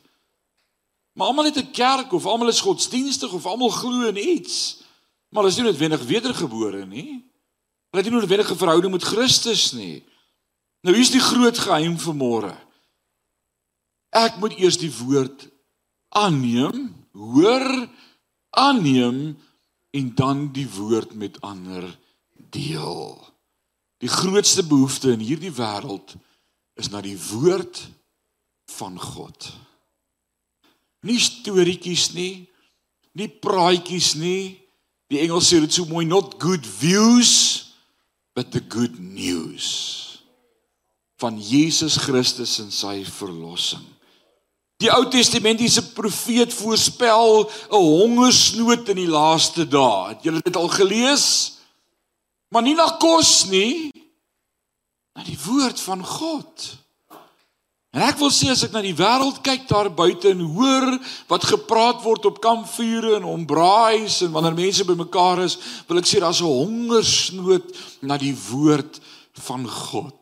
Maar 1.14 1.26
almal 1.26 1.50
het 1.50 1.58
'n 1.58 1.70
kerk 1.70 2.12
of 2.12 2.26
almal 2.26 2.48
is 2.48 2.60
godsdienstig 2.60 3.32
of 3.32 3.46
almal 3.46 3.68
glo 3.68 4.08
in 4.08 4.16
iets. 4.16 4.82
Maar 5.30 5.42
hulle 5.42 5.52
is 5.52 5.56
nie 5.56 5.64
noodwendig 5.64 6.02
wedergebore 6.02 6.86
nie. 6.86 7.24
Hulle 7.90 8.02
het 8.02 8.10
nie 8.10 8.20
noodwendig 8.20 8.50
'n 8.50 8.56
verhouding 8.56 8.92
met 8.92 9.02
Christus 9.02 9.72
nie. 9.72 10.04
Nou 10.82 10.96
hier's 10.96 11.10
die 11.10 11.20
groot 11.20 11.58
geheim 11.58 11.98
vanmôre. 11.98 12.56
Ek 14.12 14.36
moet 14.42 14.58
eers 14.60 14.76
die 14.80 14.92
woord 14.92 15.46
aanneem, 16.12 16.90
hoor, 17.16 17.66
aanneem 18.52 19.32
en 19.96 20.14
dan 20.16 20.46
die 20.52 20.68
woord 20.68 21.14
met 21.16 21.40
ander 21.40 21.86
deel. 22.52 23.16
Die 24.04 24.10
grootste 24.12 24.64
behoefte 24.66 25.14
in 25.14 25.24
hierdie 25.24 25.52
wêreld 25.56 26.16
is 26.76 26.90
na 26.92 27.00
die 27.04 27.16
woord 27.16 27.80
van 28.76 28.98
God. 29.00 29.48
Nie 31.06 31.18
storieetjies 31.20 32.10
nie, 32.16 32.44
nie 33.16 33.28
praatjies 33.28 34.12
nie. 34.20 34.58
Die 35.12 35.20
Engels 35.24 35.50
sê 35.52 35.60
dit 35.60 35.72
so 35.72 35.88
mooi 35.88 36.04
not 36.08 36.38
good 36.40 36.66
views 36.66 37.72
but 38.36 38.52
the 38.52 38.62
good 38.72 38.96
news 39.00 40.22
van 41.20 41.36
Jesus 41.38 41.96
Christus 42.02 42.56
en 42.58 42.72
sy 42.74 43.02
verlossing. 43.06 43.84
Die 44.82 44.90
Ou 44.90 45.04
Testamentiese 45.06 45.92
profeet 45.94 46.50
voorspel 46.54 47.46
'n 47.70 47.74
hongersnood 47.74 48.88
in 48.88 48.98
die 48.98 49.08
laaste 49.08 49.68
dae. 49.68 50.08
Het 50.08 50.22
julle 50.22 50.40
dit 50.42 50.56
al 50.56 50.68
gelees? 50.68 51.52
Maar 52.50 52.62
nie 52.62 52.74
na 52.74 52.88
kos 52.98 53.46
nie, 53.46 53.92
na 55.14 55.22
die 55.22 55.38
woord 55.44 55.80
van 55.80 56.06
God. 56.06 56.82
En 57.92 58.02
ek 58.02 58.18
wil 58.18 58.30
sê 58.32 58.48
as 58.50 58.64
ek 58.64 58.72
na 58.72 58.80
die 58.80 58.96
wêreld 58.96 59.42
kyk 59.44 59.68
daar 59.68 59.90
buite 59.92 60.30
en 60.32 60.40
hoor 60.40 60.98
wat 61.28 61.44
gepraat 61.44 62.02
word 62.02 62.24
op 62.26 62.40
kampvure 62.40 63.16
en 63.16 63.24
om 63.24 63.46
braais 63.46 64.22
en 64.24 64.32
wanneer 64.32 64.54
mense 64.56 64.84
bymekaar 64.84 65.44
is, 65.44 65.58
wil 65.86 66.00
ek 66.00 66.08
sê 66.08 66.18
daar's 66.18 66.40
'n 66.40 66.48
hongersnood 66.48 67.68
na 68.00 68.16
die 68.16 68.34
woord 68.50 69.00
van 69.32 69.68
God. 69.68 70.18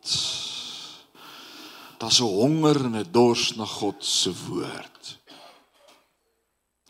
Daar's 2.01 2.19
'n 2.19 2.23
honger 2.23 2.85
en 2.85 2.95
'n 2.97 3.11
dors 3.11 3.55
na 3.55 3.65
God 3.65 4.05
se 4.05 4.31
woord. 4.47 5.19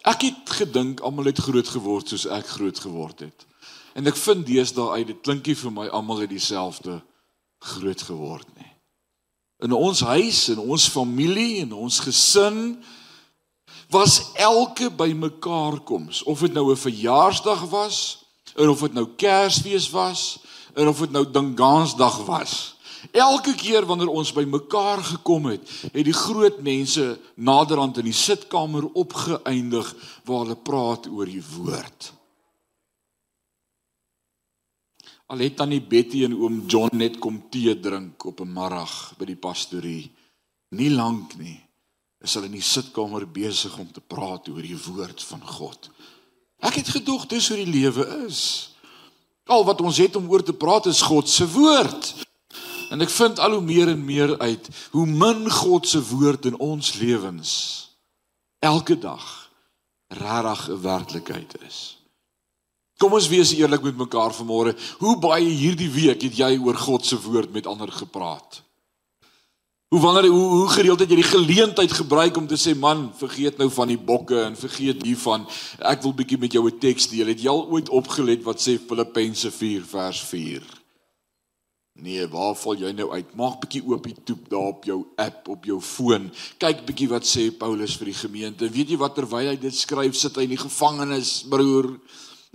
Ek 0.01 0.21
het 0.21 0.49
gedink 0.49 0.99
almal 0.99 1.25
het 1.25 1.37
groot 1.37 1.67
geword 1.67 2.07
soos 2.07 2.25
ek 2.25 2.47
groot 2.47 2.79
geword 2.79 3.19
het. 3.19 3.45
En 3.93 4.07
ek 4.07 4.15
vind 4.15 4.45
deesdae 4.45 4.89
uit 4.91 5.07
dit 5.07 5.21
klinkie 5.21 5.55
vir 5.55 5.71
my 5.71 5.87
almal 5.87 6.23
het 6.23 6.29
dieselfde 6.29 7.03
groot 7.59 8.01
geword 8.01 8.47
nie. 8.57 8.71
In 9.59 9.71
ons 9.71 9.99
huis 9.99 10.47
en 10.47 10.57
ons 10.57 10.89
familie 10.89 11.61
en 11.61 11.73
ons 11.73 11.99
gesin 11.99 12.83
was 13.89 14.31
elke 14.33 14.89
bymekaar 14.89 15.79
koms, 15.79 16.23
of 16.23 16.39
dit 16.39 16.53
nou 16.53 16.71
'n 16.71 16.77
verjaarsdag 16.77 17.69
was, 17.69 18.25
of 18.55 18.79
dit 18.79 18.93
nou 18.93 19.07
Kersfees 19.15 19.89
was, 19.89 20.39
of 20.75 20.99
dit 20.99 21.11
nou 21.11 21.31
Dingansdag 21.31 22.25
was. 22.25 22.75
Elke 23.11 23.55
keer 23.57 23.85
wanneer 23.89 24.11
ons 24.13 24.33
by 24.33 24.43
mekaar 24.45 25.01
gekom 25.03 25.49
het, 25.49 25.65
het 25.89 26.05
die 26.05 26.15
groot 26.15 26.61
mense 26.61 27.17
naderhand 27.35 27.97
in 27.97 28.09
die 28.11 28.17
sitkamer 28.17 28.85
opgeëindig 28.93 29.93
waar 30.29 30.45
hulle 30.45 30.57
praat 30.57 31.09
oor 31.09 31.25
die 31.25 31.43
woord. 31.55 32.11
Al 35.31 35.41
het 35.45 35.55
tannie 35.57 35.81
Betty 35.81 36.25
en 36.27 36.35
oom 36.35 36.63
John 36.67 36.97
net 36.99 37.17
kom 37.23 37.39
tee 37.49 37.73
drink 37.79 38.25
op 38.25 38.41
'n 38.41 38.53
middag 38.53 39.13
by 39.17 39.25
die 39.25 39.39
pastorie. 39.39 40.11
Nie 40.69 40.91
lank 40.91 41.37
nie 41.37 41.61
is 42.21 42.35
hulle 42.37 42.45
in 42.51 42.59
die 42.59 42.65
sitkamer 42.65 43.25
besig 43.25 43.77
om 43.81 43.87
te 43.91 44.01
praat 44.01 44.49
oor 44.49 44.61
die 44.61 44.77
woord 44.77 45.23
van 45.23 45.41
God. 45.41 45.89
Ek 46.61 46.77
het 46.77 46.91
gedog 46.93 47.25
dis 47.31 47.47
hoe 47.49 47.57
die 47.57 47.71
lewe 47.71 48.05
is. 48.27 48.41
Al 49.49 49.65
wat 49.65 49.81
ons 49.81 49.97
het 49.97 50.15
om 50.15 50.29
oor 50.29 50.43
te 50.45 50.53
praat 50.53 50.85
is 50.85 51.01
God 51.01 51.29
se 51.29 51.47
woord. 51.49 52.11
En 52.91 52.99
ek 52.99 53.09
vind 53.09 53.39
al 53.39 53.55
hoe 53.55 53.63
meer 53.63 53.87
en 53.87 54.01
meer 54.05 54.35
uit 54.39 54.67
hoe 54.91 55.05
min 55.07 55.47
God 55.51 55.87
se 55.87 56.01
woord 56.09 56.45
in 56.49 56.57
ons 56.59 56.93
lewens 56.99 57.53
elke 58.59 58.97
dag 58.99 59.49
regtig 60.11 60.69
'n 60.69 60.81
werklikheid 60.81 61.55
is. 61.67 61.97
Kom 62.97 63.13
ons 63.13 63.27
wees 63.27 63.53
eerlik 63.55 63.81
met 63.81 63.97
mekaar 63.97 64.33
vanmôre. 64.35 64.75
Hoe 64.99 65.19
baie 65.19 65.49
hierdie 65.49 65.89
week 65.89 66.21
het 66.21 66.35
jy 66.37 66.57
oor 66.59 66.75
God 66.75 67.05
se 67.05 67.21
woord 67.21 67.51
met 67.51 67.65
ander 67.65 67.91
gepraat? 67.91 68.61
Hoe 69.87 69.99
wanneer 69.99 70.29
hoe, 70.29 70.49
hoe 70.49 70.69
gereeld 70.69 70.99
het 70.99 71.09
jy 71.09 71.15
die 71.15 71.31
geleentheid 71.31 71.91
gebruik 71.91 72.37
om 72.37 72.47
te 72.47 72.59
sê 72.59 72.77
man, 72.77 73.13
vergeet 73.17 73.57
nou 73.57 73.69
van 73.69 73.87
die 73.87 73.97
bokke 73.97 74.43
en 74.43 74.55
vergeet 74.55 75.03
hiervan. 75.03 75.47
Ek 75.79 76.01
wil 76.01 76.13
bietjie 76.13 76.37
met 76.37 76.51
jou 76.51 76.67
'n 76.67 76.79
teks 76.79 77.07
deel. 77.07 77.27
Het 77.27 77.41
jy 77.41 77.49
al 77.49 77.67
ooit 77.67 77.89
opgelet 77.89 78.43
wat 78.43 78.59
sê 78.59 78.77
Filippense 78.87 79.51
4 79.51 79.83
vers 79.83 80.21
4? 80.21 80.80
Nee, 81.99 82.23
waar 82.31 82.55
val 82.55 82.77
jy 82.79 82.93
nou 82.95 83.09
uit? 83.11 83.33
Maak 83.35 83.59
bietjie 83.65 83.83
oop 83.83 84.05
die 84.07 84.15
toep 84.25 84.47
daar 84.49 84.71
op 84.71 84.85
jou 84.87 85.01
app 85.19 85.49
op 85.51 85.65
jou 85.67 85.77
foon. 85.83 86.29
Kyk 86.61 86.85
bietjie 86.87 87.09
wat 87.11 87.27
sê 87.27 87.49
Paulus 87.51 87.97
vir 87.99 88.13
die 88.13 88.17
gemeente. 88.17 88.69
Weet 88.71 88.93
jy 88.93 88.99
wat 89.01 89.17
terwyl 89.19 89.51
hy 89.51 89.57
dit 89.59 89.75
skryf, 89.75 90.15
sit 90.15 90.39
hy 90.39 90.47
in 90.47 90.55
die 90.55 90.61
gevangenis, 90.61 91.41
broer. 91.51 91.91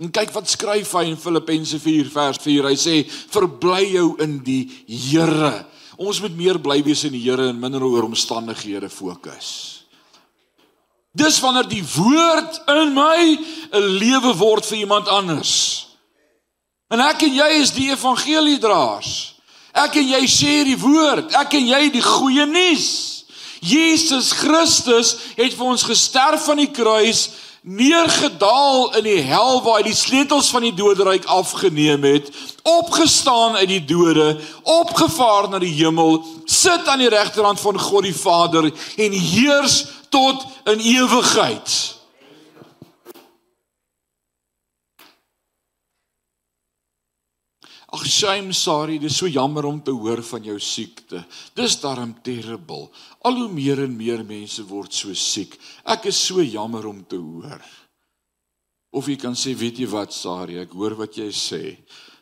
En 0.01 0.11
kyk 0.13 0.33
wat 0.35 0.49
skryf 0.49 0.91
hy 0.97 1.05
in 1.11 1.21
Filippense 1.21 1.79
4 1.81 2.11
vers 2.13 2.41
4. 2.43 2.69
Hy 2.69 2.75
sê: 2.81 2.95
"Verbly 3.05 3.93
jou 3.93 4.15
in 4.25 4.39
die 4.43 4.65
Here." 4.85 5.65
Ons 5.97 6.21
moet 6.21 6.35
meer 6.37 6.59
bly 6.61 6.83
wees 6.85 7.03
in 7.05 7.13
die 7.13 7.23
Here 7.23 7.49
en 7.49 7.59
minder 7.59 7.83
oor 7.83 8.05
omstandighede 8.05 8.89
fokus. 8.89 9.85
Dis 11.17 11.39
wanneer 11.41 11.65
die 11.69 11.83
woord 11.95 12.61
in 12.67 12.93
my 12.93 13.37
'n 13.73 13.97
lewe 13.97 14.35
word 14.37 14.65
vir 14.65 14.77
iemand 14.77 15.07
anders. 15.07 15.86
En 16.87 17.03
ek 17.03 17.25
en 17.27 17.33
jy 17.35 17.49
is 17.61 17.73
die 17.75 17.89
evangeliedraers. 17.91 19.11
Ek 19.77 19.97
en 19.99 20.07
jy 20.13 20.23
sê 20.31 20.53
die 20.67 20.79
woord. 20.79 21.33
Ek 21.35 21.57
en 21.59 21.67
jy 21.67 21.81
die 21.93 22.03
goeie 22.03 22.47
nuus. 22.47 22.87
Jesus 23.59 24.31
Christus 24.37 25.15
het 25.35 25.55
vir 25.57 25.67
ons 25.67 25.83
gesterf 25.83 26.45
aan 26.51 26.61
die 26.61 26.71
kruis, 26.71 27.27
neergedaal 27.67 28.93
in 28.99 29.03
die 29.09 29.23
hel 29.27 29.59
waar 29.65 29.81
hy 29.81 29.89
die 29.89 29.97
sleutels 29.97 30.47
van 30.53 30.63
die 30.63 30.75
doderyk 30.77 31.25
afgeneem 31.27 32.05
het, 32.07 32.29
opgestaan 32.63 33.57
uit 33.59 33.67
die 33.73 33.81
dode, 33.89 34.37
opgevaar 34.63 35.49
na 35.51 35.59
die 35.59 35.73
hemel, 35.75 36.21
sit 36.47 36.87
aan 36.87 37.03
die 37.03 37.11
regterhand 37.11 37.59
van 37.59 37.81
God 37.81 38.07
die 38.07 38.15
Vader 38.15 38.69
en 38.69 39.19
heers 39.19 39.81
tot 40.13 40.45
in 40.71 40.85
ewigheid. 40.95 41.96
Ag 47.87 48.03
shame 48.03 48.51
Sari, 48.51 48.97
dis 48.99 49.15
so 49.15 49.29
jammer 49.31 49.63
om 49.65 49.77
te 49.79 49.93
hoor 49.95 50.19
van 50.27 50.43
jou 50.43 50.57
siekte. 50.59 51.21
Dis 51.55 51.77
darm 51.79 52.11
terrible. 52.23 52.89
Al 53.23 53.39
hoe 53.39 53.47
meer 53.47 53.85
en 53.85 53.93
meer 53.95 54.25
mense 54.27 54.65
word 54.67 54.91
so 54.91 55.15
siek. 55.15 55.55
Ek 55.87 56.09
is 56.11 56.19
so 56.19 56.43
jammer 56.43 56.89
om 56.89 56.99
te 57.07 57.15
hoor. 57.15 57.63
Of 58.91 59.07
jy 59.07 59.15
kan 59.21 59.37
sê, 59.39 59.55
weet 59.55 59.79
jy 59.79 59.87
wat 59.91 60.11
Sari, 60.15 60.59
ek 60.59 60.75
hoor 60.75 60.97
wat 60.99 61.15
jy 61.15 61.29
sê. 61.31 61.61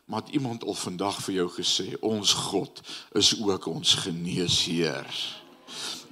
Maar 0.05 0.21
het 0.21 0.35
iemand 0.37 0.67
al 0.69 0.77
vandag 0.77 1.17
vir 1.25 1.39
jou 1.39 1.47
gesê, 1.57 1.87
ons 2.05 2.35
God 2.51 2.83
is 3.17 3.33
ook 3.41 3.65
ons 3.71 3.95
geneesheer. 4.05 5.09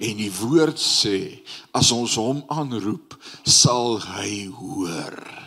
En 0.02 0.18
die 0.18 0.32
woord 0.34 0.82
sê, 0.82 1.44
as 1.70 1.94
ons 1.94 2.18
hom 2.18 2.42
aanroep, 2.50 3.14
sal 3.46 4.00
hy 4.02 4.48
hoor 4.50 5.43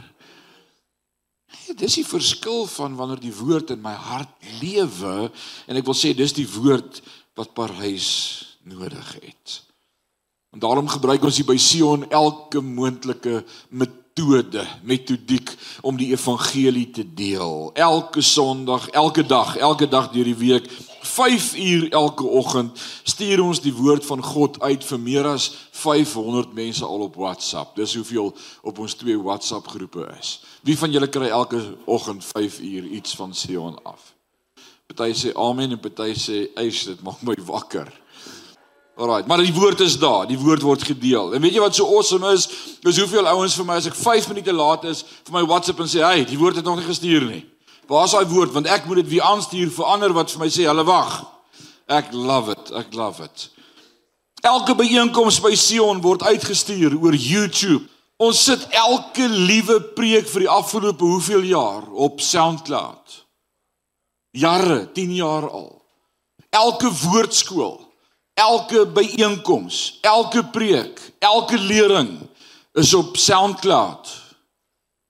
dis 1.76 2.00
die 2.00 2.08
verskil 2.08 2.66
van 2.72 2.96
wanneer 2.96 3.20
die 3.20 3.34
woord 3.36 3.74
in 3.76 3.82
my 3.84 3.96
hart 3.96 4.52
lewe 4.62 5.30
en 5.68 5.80
ek 5.80 5.88
wil 5.88 5.98
sê 5.98 6.14
dis 6.16 6.36
die 6.38 6.48
woord 6.48 7.02
wat 7.38 7.54
Parys 7.58 8.10
nodig 8.68 9.14
het. 9.22 9.62
En 10.56 10.62
daarom 10.64 10.88
gebruik 10.90 11.24
ons 11.28 11.38
hier 11.38 11.48
by 11.48 11.58
Sion 11.60 12.08
elke 12.10 12.62
moontlike 12.64 13.44
metode, 13.70 14.64
metodiek 14.88 15.52
om 15.86 16.00
die 16.00 16.10
evangelie 16.16 16.88
te 16.96 17.04
deel. 17.06 17.72
Elke 17.76 18.24
Sondag, 18.26 18.88
elke 18.90 19.26
dag, 19.28 19.58
elke 19.58 19.90
dag 19.92 20.10
deur 20.16 20.26
die 20.26 20.40
week 20.40 20.72
5 21.08 21.56
uur 21.56 21.88
elke 21.92 22.24
oggend 22.24 22.80
stuur 23.04 23.44
ons 23.44 23.62
die 23.64 23.74
woord 23.74 24.06
van 24.06 24.24
God 24.24 24.60
uit 24.62 24.84
vir 24.86 25.00
meer 25.00 25.30
as 25.30 25.48
500 25.72 26.54
mense 26.54 26.86
al 26.86 27.06
op 27.08 27.16
WhatsApp. 27.16 27.76
Dis 27.76 27.96
hoeveel 27.96 28.34
op 28.62 28.80
ons 28.80 28.94
twee 29.00 29.18
WhatsApp 29.18 29.68
groepe 29.68 30.08
is. 30.20 30.40
Wie 30.62 30.78
van 30.78 30.92
julle 30.92 31.10
kry 31.10 31.30
elke 31.30 31.62
oggend 31.86 32.26
5 32.26 32.60
uur 32.60 32.92
iets 33.00 33.16
van 33.16 33.34
Sion 33.34 33.80
af? 33.84 34.14
Party 34.88 35.14
sê 35.14 35.34
amen 35.36 35.76
en 35.76 35.80
party 35.80 36.14
sê 36.16 36.44
eis 36.56 36.86
dit 36.88 37.02
maak 37.04 37.24
my 37.28 37.36
wakker. 37.48 37.90
Alraai, 38.98 39.28
maar 39.30 39.44
die 39.46 39.54
woord 39.54 39.84
is 39.86 39.98
daar, 40.02 40.24
die 40.26 40.40
woord 40.40 40.64
word 40.66 40.84
gedeel. 40.84 41.36
En 41.36 41.42
weet 41.44 41.54
jy 41.54 41.62
wat 41.62 41.76
so 41.76 41.86
awesome 41.86 42.32
is? 42.34 42.48
Dis 42.82 42.98
hoeveel 42.98 43.28
ouens 43.30 43.54
vir 43.60 43.68
my 43.68 43.76
as 43.78 43.90
ek 43.92 43.98
5 44.00 44.32
minute 44.32 44.56
laat 44.56 44.88
is 44.90 45.04
vir 45.28 45.36
my 45.36 45.44
WhatsApp 45.46 45.84
en 45.84 45.92
sê, 45.92 46.02
"Hey, 46.02 46.26
die 46.26 46.40
woord 46.40 46.56
het 46.56 46.66
nog 46.66 46.80
nie 46.80 46.88
gestuur 46.88 47.28
nie." 47.30 47.46
Waar 47.88 48.06
is 48.06 48.12
daai 48.12 48.26
woord? 48.26 48.52
Want 48.52 48.68
ek 48.68 48.86
moet 48.86 49.02
dit 49.02 49.08
weer 49.16 49.24
aanstuur 49.24 49.70
vir 49.72 49.86
ander 49.86 50.14
wat 50.14 50.32
vir 50.32 50.40
my 50.40 50.50
sê, 50.52 50.68
"Hulle 50.68 50.84
wag." 50.84 51.26
Ek 51.88 52.12
love 52.12 52.52
it. 52.52 52.72
Ek 52.72 52.94
love 52.94 53.24
it. 53.24 53.50
Elke 54.44 54.76
byeenkoms 54.76 55.40
by 55.42 55.56
Sion 55.56 56.02
word 56.02 56.22
uitgestuur 56.22 56.98
oor 57.02 57.16
YouTube. 57.16 57.88
Ons 58.18 58.44
sit 58.44 58.68
elke 58.76 59.28
liewe 59.30 59.80
preek 59.96 60.28
vir 60.28 60.46
die 60.46 60.50
afgelope 60.50 61.06
hoeveel 61.06 61.42
jaar 61.42 61.86
op 61.94 62.22
SoundCloud. 62.22 63.26
Jare, 64.38 64.92
10 64.94 65.14
jaar 65.16 65.50
al. 65.50 65.70
Elke 66.50 66.90
woordskool, 66.92 67.78
elke 68.34 68.86
byeenkoms, 68.86 69.98
elke 70.02 70.44
preek, 70.44 71.00
elke 71.20 71.58
lering 71.58 72.18
is 72.74 72.94
op 72.94 73.18
SoundCloud. 73.18 74.10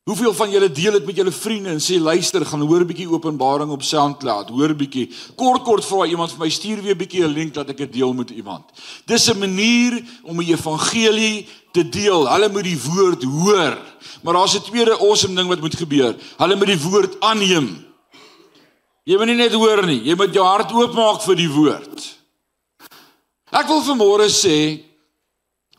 Hoeveel 0.07 0.33
van 0.33 0.47
julle 0.49 0.69
deel 0.71 0.91
dit 0.95 1.05
met 1.05 1.17
julle 1.19 1.31
vriende 1.35 1.73
en 1.75 1.81
sê 1.83 1.97
luister, 1.99 2.45
gaan 2.47 2.61
hoor 2.63 2.79
'n 2.79 2.87
bietjie 2.87 3.09
Openbaring 3.11 3.71
op 3.71 3.83
SoundCloud, 3.83 4.49
hoor 4.49 4.69
'n 4.69 4.77
bietjie. 4.77 5.09
Kort 5.35 5.63
kort 5.63 5.85
vra 5.85 6.05
iemand 6.05 6.31
vir 6.31 6.39
my 6.39 6.49
stuur 6.49 6.81
weer 6.81 6.95
'n 6.95 6.97
bietjie 6.97 7.23
'n 7.23 7.33
link 7.33 7.53
dat 7.53 7.69
ek 7.69 7.77
dit 7.77 7.93
deel 7.93 8.13
met 8.13 8.29
iemand. 8.29 8.63
Dis 9.05 9.27
'n 9.27 9.37
manier 9.39 10.01
om 10.23 10.37
die 10.37 10.55
evangelie 10.55 11.47
te 11.73 11.89
deel. 11.89 12.29
Hulle 12.29 12.49
moet 12.49 12.63
die 12.63 12.79
woord 12.79 13.23
hoor. 13.23 13.77
Maar 14.23 14.33
daar's 14.33 14.55
'n 14.55 14.61
tweede 14.61 14.97
awesome 14.97 15.35
ding 15.35 15.47
wat 15.47 15.59
moet 15.59 15.75
gebeur. 15.75 16.15
Hulle 16.37 16.55
moet 16.55 16.67
die 16.67 16.81
woord 16.89 17.19
aanneem. 17.19 17.85
Jy 19.03 19.17
moet 19.17 19.25
nie 19.25 19.35
net 19.35 19.53
hoor 19.53 19.85
nie, 19.85 20.03
jy 20.03 20.15
moet 20.15 20.33
jou 20.33 20.45
hart 20.45 20.71
oopmaak 20.71 21.21
vir 21.21 21.35
die 21.35 21.49
woord. 21.49 22.17
Ek 23.51 23.67
wil 23.67 23.81
vanmôre 23.81 24.29
sê 24.29 24.83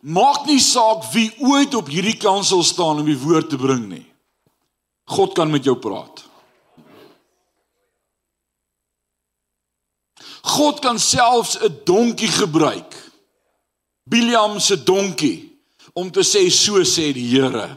maak 0.03 0.47
nie 0.47 0.61
saak 0.61 1.13
wie 1.13 1.33
ooit 1.39 1.75
op 1.75 1.89
hierdie 1.89 2.17
kansel 2.17 2.63
staan 2.63 2.99
om 2.99 3.07
die 3.07 3.19
woord 3.19 3.51
te 3.51 3.57
bring 3.57 3.89
nie. 3.89 4.05
God 5.09 5.33
kan 5.33 5.51
met 5.51 5.65
jou 5.65 5.77
praat. 5.81 6.25
God 10.49 10.81
kan 10.85 10.99
selfs 10.99 11.57
'n 11.61 11.81
donkie 11.85 12.29
gebruik. 12.29 12.93
Biliam 14.05 14.61
se 14.61 14.83
donkie 14.83 15.61
om 15.93 16.11
te 16.11 16.21
sê 16.21 16.51
so 16.51 16.85
sê 16.85 17.13
die 17.13 17.29
Here. 17.29 17.77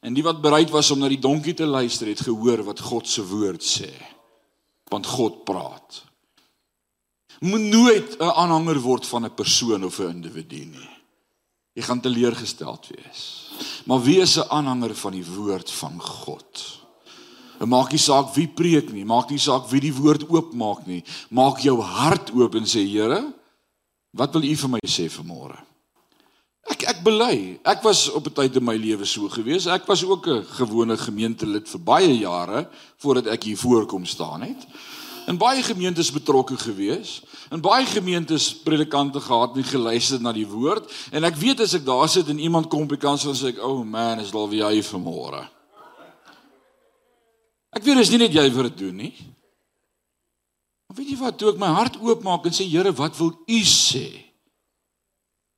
En 0.00 0.14
die 0.14 0.22
wat 0.22 0.40
bereid 0.40 0.70
was 0.70 0.90
om 0.90 0.98
na 0.98 1.08
die 1.08 1.18
donkie 1.20 1.54
te 1.54 1.66
luister 1.66 2.06
het 2.06 2.20
gehoor 2.20 2.62
wat 2.62 2.80
God 2.80 3.08
se 3.08 3.26
woord 3.26 3.62
sê. 3.62 3.92
Want 4.88 5.06
God 5.06 5.44
praat. 5.44 6.04
Moet 7.40 7.60
nooit 7.60 8.18
'n 8.18 8.22
aanhanger 8.22 8.80
word 8.80 9.06
van 9.06 9.24
'n 9.24 9.34
persoon 9.34 9.84
of 9.84 9.98
'n 9.98 10.10
individu 10.10 10.64
nie. 10.64 10.90
Jy 11.72 11.82
gaan 11.82 12.00
teleurgesteld 12.00 12.86
wees 12.86 13.47
maar 13.88 14.02
wees 14.04 14.36
'n 14.36 14.48
aanhanger 14.48 14.94
van 14.94 15.12
die 15.12 15.24
woord 15.24 15.70
van 15.70 16.02
God. 16.02 16.78
En 17.58 17.68
maak 17.68 17.90
nie 17.90 17.98
saak 17.98 18.34
wie 18.34 18.48
preek 18.48 18.92
nie, 18.92 19.04
maak 19.04 19.30
nie 19.30 19.38
saak 19.38 19.68
wie 19.70 19.80
die 19.80 19.94
woord 19.94 20.28
oopmaak 20.28 20.86
nie. 20.86 21.04
Maak 21.30 21.58
jou 21.58 21.80
hart 21.80 22.30
oop 22.30 22.54
en 22.54 22.66
sê 22.66 22.84
Here, 22.86 23.32
wat 24.10 24.32
wil 24.32 24.44
U 24.44 24.56
vir 24.56 24.68
my 24.68 24.78
sê 24.86 25.08
vanmôre? 25.10 25.58
Ek 26.70 26.82
ek 26.82 27.02
bely. 27.02 27.58
Ek 27.64 27.82
was 27.82 28.10
op 28.10 28.26
'n 28.26 28.32
tyd 28.32 28.56
in 28.56 28.64
my 28.64 28.76
lewe 28.76 29.04
so 29.04 29.28
gewees. 29.28 29.66
Ek 29.66 29.86
was 29.86 30.04
ook 30.04 30.26
'n 30.26 30.44
gewone 30.44 30.96
gemeentelid 30.96 31.68
vir 31.68 31.80
baie 31.80 32.18
jare 32.18 32.68
voordat 32.98 33.26
ek 33.26 33.42
hier 33.42 33.56
voorkom 33.56 34.04
staan 34.04 34.42
het 34.42 34.66
in 35.28 35.36
baie 35.36 35.62
gemeentes 35.62 36.10
betrokke 36.12 36.56
gewees. 36.56 37.20
In 37.52 37.60
baie 37.60 37.86
gemeentes 37.86 38.48
predikante 38.64 39.20
gehad 39.20 39.56
en 39.56 39.64
geluister 39.64 40.20
na 40.20 40.32
die 40.32 40.46
woord 40.48 40.88
en 41.12 41.28
ek 41.28 41.36
weet 41.40 41.60
as 41.64 41.76
ek 41.76 41.84
daar 41.84 42.08
sit 42.08 42.28
en 42.32 42.40
iemand 42.40 42.70
kom 42.72 42.88
by 42.88 42.96
kans 43.00 43.26
dan 43.28 43.36
sê 43.36 43.52
ek, 43.52 43.62
"Oh 43.62 43.84
man, 43.84 44.20
is 44.20 44.32
daar 44.32 44.48
wie 44.48 44.64
hy 44.64 44.80
vanmôre." 44.82 45.48
Ek 47.76 47.84
weet 47.84 47.96
dis 47.96 48.10
nie 48.10 48.18
net 48.18 48.32
jy 48.32 48.50
wat 48.50 48.70
dit 48.70 48.78
doen 48.78 48.96
nie. 48.96 49.14
Maar 50.88 50.96
weet 50.96 51.10
jy 51.10 51.16
wat, 51.16 51.38
toe 51.38 51.52
ek 51.52 51.58
my 51.58 51.66
hart 51.66 52.00
oopmaak 52.00 52.46
en 52.46 52.52
sê, 52.52 52.64
"Here, 52.64 52.92
wat 52.92 53.16
wil 53.18 53.32
U 53.46 53.60
sê?" 53.60 54.24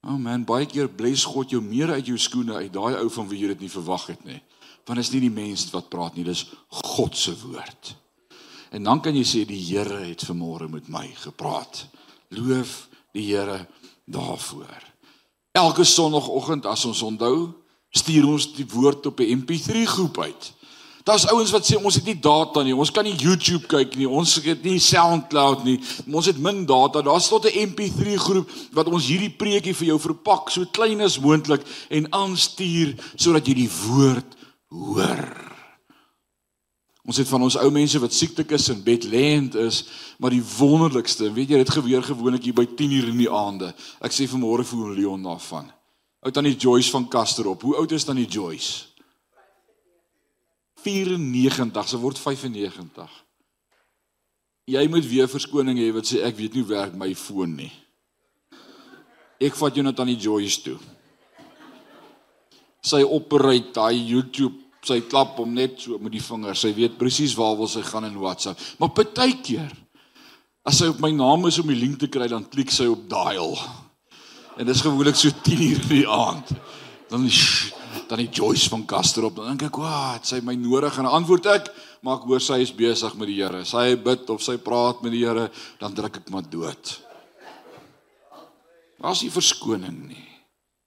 Oh 0.03 0.17
man, 0.17 0.45
baie 0.45 0.67
keer 0.67 0.89
bless 0.89 1.25
God 1.25 1.51
jou 1.51 1.61
meer 1.61 1.93
uit 1.93 2.07
jou 2.07 2.19
skoene 2.19 2.55
uit 2.55 2.73
daai 2.73 2.97
ou 3.03 3.09
van 3.09 3.29
wie 3.29 3.41
jy 3.41 3.49
dit 3.49 3.61
nie 3.61 3.69
verwag 3.69 4.07
het 4.07 4.25
nie. 4.25 4.41
Want 4.87 4.99
is 4.99 5.13
nie 5.13 5.21
die 5.21 5.31
mens 5.31 5.71
wat 5.71 5.91
praat 5.93 6.17
nie, 6.17 6.25
dis 6.25 6.47
God 6.69 7.17
se 7.17 7.35
woord. 7.37 7.95
En 8.71 8.83
dan 8.83 9.01
kan 9.03 9.17
jy 9.17 9.25
sê 9.27 9.43
die 9.47 9.59
Here 9.59 10.05
het 10.07 10.25
vanmôre 10.25 10.69
met 10.71 10.89
my 10.89 11.09
gepraat. 11.25 11.87
Loof 12.29 12.89
die 13.13 13.27
Here 13.27 13.67
daarvoor. 14.07 14.87
Elke 15.53 15.85
sonoggend 15.85 16.67
as 16.67 16.85
ons 16.87 17.03
onthou, 17.03 17.51
stuur 17.91 18.29
ons 18.31 18.53
die 18.55 18.67
woord 18.71 19.07
op 19.07 19.21
'n 19.21 19.43
MP3 19.43 19.87
groep 19.87 20.19
uit. 20.19 20.53
Daar's 21.05 21.27
ouens 21.27 21.51
wat 21.51 21.65
sê 21.67 21.83
ons 21.83 21.95
het 21.95 22.05
nie 22.05 22.19
data 22.21 22.63
nie, 22.63 22.77
ons 22.77 22.91
kan 22.91 23.05
nie 23.05 23.17
YouTube 23.17 23.67
kyk 23.67 23.97
nie, 23.97 24.09
ons 24.09 24.35
het 24.45 24.63
nie 24.63 24.79
SoundCloud 24.79 25.65
nie, 25.65 25.81
ons 26.13 26.27
het 26.27 26.39
min 26.39 26.67
data. 26.67 27.03
Daar's 27.03 27.29
tot 27.29 27.47
'n 27.47 27.73
MP3 27.73 28.17
groep 28.17 28.51
wat 28.73 28.87
ons 28.87 29.07
hierdie 29.07 29.37
preekie 29.37 29.75
vir 29.75 29.87
jou 29.87 29.99
verpak 29.99 30.51
so 30.51 30.65
klein 30.71 31.01
as 31.01 31.19
moontlik 31.19 31.63
en 31.89 32.13
aanstuur 32.13 32.95
sodat 33.17 33.47
jy 33.47 33.55
die 33.55 33.71
woord 33.87 34.37
hoor. 34.69 35.50
Ons 37.11 37.19
het 37.19 37.27
van 37.27 37.43
ons 37.43 37.57
ou 37.59 37.71
mense 37.75 37.99
wat 37.99 38.15
siektek 38.15 38.53
is 38.55 38.69
en 38.71 38.85
bedlêend 38.87 39.57
is, 39.59 39.81
maar 40.23 40.31
die 40.31 40.45
wonderlikste, 40.45 41.27
weet 41.35 41.51
jy, 41.51 41.59
dit 41.59 41.73
gebeur 41.75 42.05
gewoonlik 42.07 42.45
hier 42.47 42.55
by 42.55 42.69
10:00 42.79 43.09
in 43.11 43.19
die 43.19 43.31
aande. 43.31 43.73
Ek 43.99 44.15
sê 44.15 44.29
vanmôre 44.31 44.63
vir 44.63 44.95
Leon 44.95 45.23
daarvan. 45.27 45.73
Ou 46.23 46.31
tannie 46.31 46.55
Joyce 46.55 46.91
van 46.91 47.09
Kasterop. 47.09 47.63
Hoe 47.63 47.75
oud 47.77 47.93
is 47.93 48.05
tannie 48.05 48.29
Joyce? 48.29 48.87
94, 50.85 51.89
sy 51.89 51.97
word 51.97 52.19
95. 52.19 53.11
Jy 54.71 54.87
moet 54.89 55.07
weer 55.07 55.29
verskoning 55.29 55.79
hê 55.79 55.91
wat 55.93 56.07
sê 56.07 56.23
ek 56.23 56.37
weet 56.37 56.55
nie 56.55 56.65
werk 56.65 56.95
my 56.95 57.15
foon 57.15 57.57
nie. 57.57 57.73
Ek 59.41 59.57
vat 59.57 59.75
jou 59.75 59.83
na 59.83 59.93
tannie 59.93 60.21
Joyce 60.21 60.63
toe. 60.63 60.79
Sy 62.83 63.03
operate 63.03 63.75
daai 63.75 63.99
YouTube 63.99 64.70
sy 64.87 65.01
klap 65.11 65.37
hom 65.41 65.53
net 65.55 65.81
so 65.83 65.99
met 66.01 66.13
die 66.13 66.23
vinger. 66.25 66.57
Sy 66.57 66.73
weet 66.77 66.99
presies 67.01 67.37
waar 67.39 67.57
wil 67.59 67.69
sy 67.69 67.83
gaan 67.87 68.09
in 68.09 68.19
WhatsApp. 68.21 68.61
Maar 68.81 68.95
partykeer 68.97 69.73
as 70.67 70.81
sy 70.81 70.91
op 70.93 71.01
my 71.03 71.11
naam 71.15 71.49
is 71.49 71.59
om 71.61 71.71
die 71.73 71.79
link 71.79 71.99
te 72.01 72.09
kry, 72.13 72.29
dan 72.29 72.45
klik 72.49 72.73
sy 72.73 72.87
op 72.91 73.07
dial. 73.11 73.57
En 74.61 74.69
dis 74.69 74.83
gewoonlik 74.85 75.17
so 75.17 75.33
10 75.49 75.63
uur 75.69 75.85
in 75.87 75.95
die 75.95 76.09
aand. 76.09 76.55
Dan 77.11 77.29
dan 78.11 78.19
die 78.19 78.31
Joyce 78.31 78.69
van 78.71 78.83
Caster 78.87 79.25
op. 79.27 79.37
Dan 79.39 79.53
dink 79.53 79.63
ek, 79.71 79.77
"Wat, 79.79 80.27
sy 80.27 80.41
my 80.43 80.55
nodig?" 80.55 80.99
En 80.99 81.07
antwoord 81.07 81.47
ek, 81.47 81.71
"Maar 82.03 82.17
ek 82.17 82.27
hoor 82.27 82.41
sy 82.41 82.59
is 82.59 82.75
besig 82.75 83.15
met 83.15 83.29
die 83.29 83.43
Here. 83.43 83.65
Sy 83.65 83.97
bid 83.97 84.31
of 84.31 84.43
sy 84.43 84.57
praat 84.57 85.03
met 85.03 85.13
die 85.13 85.25
Here, 85.25 85.51
dan 85.79 85.95
druk 85.95 86.17
ek 86.17 86.31
maar 86.31 86.43
dood." 86.43 87.01
Daar's 89.01 89.23
nie 89.23 89.31
verskoning 89.31 90.09
nie. 90.09 90.30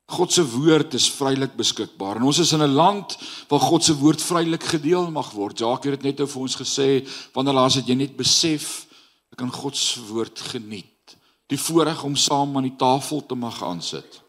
God 0.06 0.32
se 0.32 0.44
woord 0.44 0.94
is 0.94 1.08
vrylik 1.12 1.56
beskikbaar. 1.56 2.20
En 2.20 2.28
ons 2.28 2.40
is 2.40 2.52
in 2.52 2.62
'n 2.62 2.76
land 2.76 3.18
waar 3.48 3.60
God 3.60 3.84
se 3.84 3.96
woord 3.96 4.22
vrylik 4.22 4.64
gedeel 4.64 5.12
mag 5.12 5.32
word. 5.32 5.60
Jacques 5.60 5.92
het 5.92 6.02
dit 6.02 6.12
net 6.12 6.18
nou 6.18 6.28
vir 6.28 6.42
ons 6.42 6.56
gesê, 6.56 7.08
wanneer 7.34 7.54
laas 7.54 7.76
het 7.76 7.88
jy 7.88 7.96
net 7.96 8.18
besef 8.18 8.86
ek 9.32 9.38
kan 9.38 9.52
God 9.52 9.78
se 9.78 10.00
woord 10.02 10.40
geniet. 10.40 11.16
Die 11.48 11.58
voorreg 11.58 12.04
om 12.04 12.16
saam 12.16 12.58
aan 12.58 12.64
die 12.64 12.78
tafel 12.78 13.26
te 13.26 13.36
mag 13.36 13.64
aansit. 13.64 14.22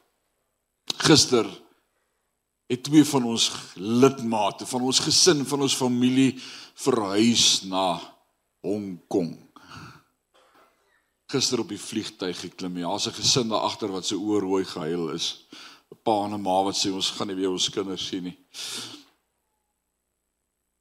Gister 0.96 1.46
het 2.66 2.82
twee 2.82 3.04
van 3.04 3.24
ons 3.24 3.50
lidmate 3.76 4.66
van 4.66 4.82
ons 4.82 4.98
gesin, 4.98 5.44
van 5.44 5.60
ons 5.60 5.76
familie 5.76 6.40
verhuis 6.74 7.62
na 7.68 8.00
Hong 8.62 9.00
Kong. 9.08 9.43
Gister 11.26 11.60
op 11.60 11.68
die 11.68 11.80
vliegtyg 11.80 12.40
geklim. 12.40 12.74
Daar's 12.74 13.06
'n 13.06 13.16
gesin 13.16 13.48
daar 13.48 13.64
agter 13.64 13.88
wat 13.88 14.06
se 14.06 14.16
oor 14.18 14.40
rooi 14.40 14.64
gehuil 14.64 15.08
is. 15.10 15.46
'n 15.90 15.98
pa 16.02 16.24
en 16.24 16.34
'n 16.34 16.42
ma 16.42 16.62
wat 16.62 16.76
sê 16.76 16.92
ons 16.92 17.10
gaan 17.10 17.26
nie 17.26 17.36
weer 17.36 17.50
ons 17.50 17.70
kinders 17.70 18.06
sien 18.06 18.22
nie. 18.22 18.38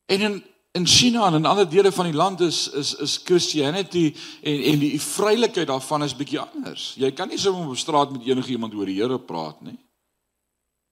En 0.06 0.22
in 0.22 0.44
in 0.74 0.88
China 0.88 1.28
en 1.28 1.34
in 1.34 1.46
ander 1.46 1.70
dele 1.70 1.92
van 1.92 2.06
die 2.06 2.14
land 2.18 2.40
is 2.42 2.70
is 2.70 2.96
is 2.96 3.20
Christianity 3.24 4.16
en 4.42 4.64
en 4.64 4.80
die 4.80 5.02
vrylikheid 5.02 5.68
daarvan 5.68 6.04
is 6.04 6.16
bietjie 6.18 6.40
anders. 6.40 6.94
Jy 6.98 7.12
kan 7.12 7.30
nie 7.30 7.38
sommer 7.38 7.70
op 7.70 7.78
straat 7.78 8.12
met 8.12 8.26
enige 8.26 8.52
iemand 8.52 8.74
oor 8.74 8.90
die 8.90 9.02
Here 9.02 9.20
praat 9.20 9.62
nie. 9.62 9.78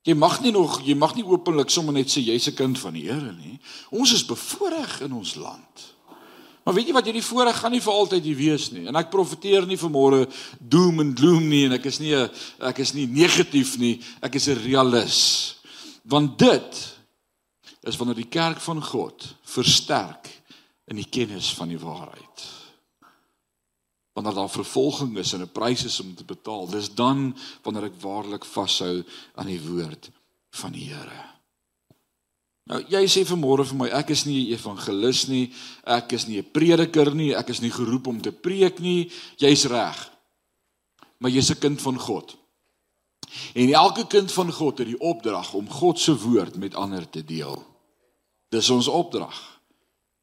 Jy 0.05 0.13
mag 0.13 0.41
nie 0.41 0.51
nog 0.51 0.81
jy 0.85 0.93
mag 0.95 1.15
nie 1.15 1.25
openlik 1.25 1.69
sommer 1.69 1.93
net 1.93 2.09
sê 2.09 2.21
jy's 2.21 2.47
'n 2.47 2.55
kind 2.55 2.79
van 2.79 2.93
die 2.93 3.07
Here 3.09 3.33
nie. 3.33 3.59
Ons 3.89 4.13
is 4.13 4.25
bevoordeel 4.25 5.05
in 5.05 5.13
ons 5.13 5.35
land. 5.35 5.93
Maar 6.71 6.79
weet 6.79 6.88
jy 6.88 6.93
wat 6.95 7.07
hierdie 7.10 7.25
voorreg 7.27 7.57
gaan 7.60 7.73
nie 7.75 7.81
vir 7.84 7.91
altyd 7.99 8.23
hier 8.23 8.38
wees 8.39 8.65
nie. 8.71 8.86
En 8.88 8.95
ek 8.95 9.10
profeteer 9.12 9.65
nie 9.67 9.75
vir 9.75 9.89
môre 9.91 10.19
doom 10.55 11.01
en 11.03 11.10
gloom 11.19 11.49
nie 11.51 11.65
en 11.67 11.75
ek 11.75 11.89
is 11.89 11.97
nie 11.99 12.13
ek 12.15 12.77
is 12.79 12.93
nie 12.95 13.10
negatief 13.12 13.73
nie. 13.81 13.97
Ek 14.23 14.38
is 14.39 14.47
'n 14.47 14.55
realis. 14.63 15.19
Want 16.07 16.39
dit 16.39 16.79
is 17.84 17.97
wanneer 17.99 18.15
die 18.15 18.31
kerk 18.31 18.62
van 18.63 18.79
God 18.79 19.36
versterk 19.43 20.31
in 20.88 20.95
die 20.95 21.12
kennis 21.12 21.51
van 21.51 21.67
die 21.67 21.79
waarheid. 21.79 22.39
Wanneer 24.15 24.34
daar 24.34 24.49
vervolging 24.49 25.17
is 25.17 25.34
en 25.34 25.41
'n 25.41 25.51
prys 25.51 25.84
is 25.84 25.99
om 25.99 26.15
te 26.15 26.23
betaal, 26.23 26.71
dis 26.71 26.88
dan 26.88 27.36
wanneer 27.63 27.91
ek 27.91 27.99
waarlik 27.99 28.45
vashou 28.45 29.03
aan 29.36 29.47
die 29.47 29.60
woord 29.60 30.10
van 30.51 30.71
die 30.71 30.88
Here. 30.88 31.30
Nou 32.69 32.82
jy 32.88 33.02
sê 33.10 33.24
vanmôre 33.26 33.65
vir 33.65 33.78
my 33.78 33.88
ek 33.89 34.12
is 34.13 34.26
nie 34.26 34.45
'n 34.45 34.54
evangelis 34.54 35.28
nie, 35.28 35.52
ek 35.86 36.13
is 36.13 36.28
nie 36.28 36.38
'n 36.38 36.52
prediker 36.52 37.13
nie, 37.15 37.34
ek 37.34 37.50
is 37.50 37.62
nie 37.62 37.71
geroep 37.71 38.08
om 38.08 38.21
te 38.21 38.32
preek 38.32 38.80
nie. 38.80 39.12
Jy's 39.38 39.65
reg. 39.65 40.12
Maar 41.19 41.32
jy's 41.32 41.52
'n 41.52 41.60
kind 41.60 41.82
van 41.82 41.97
God. 41.97 42.38
En 43.54 43.74
elke 43.74 44.08
kind 44.08 44.32
van 44.32 44.52
God 44.52 44.78
het 44.78 44.88
die 44.88 45.00
opdrag 45.00 45.54
om 45.54 45.69
God 45.69 46.00
se 46.00 46.17
woord 46.17 46.56
met 46.56 46.76
ander 46.76 47.10
te 47.10 47.26
deel. 47.26 47.63
Dis 48.50 48.69
ons 48.69 48.88
opdrag. 48.88 49.62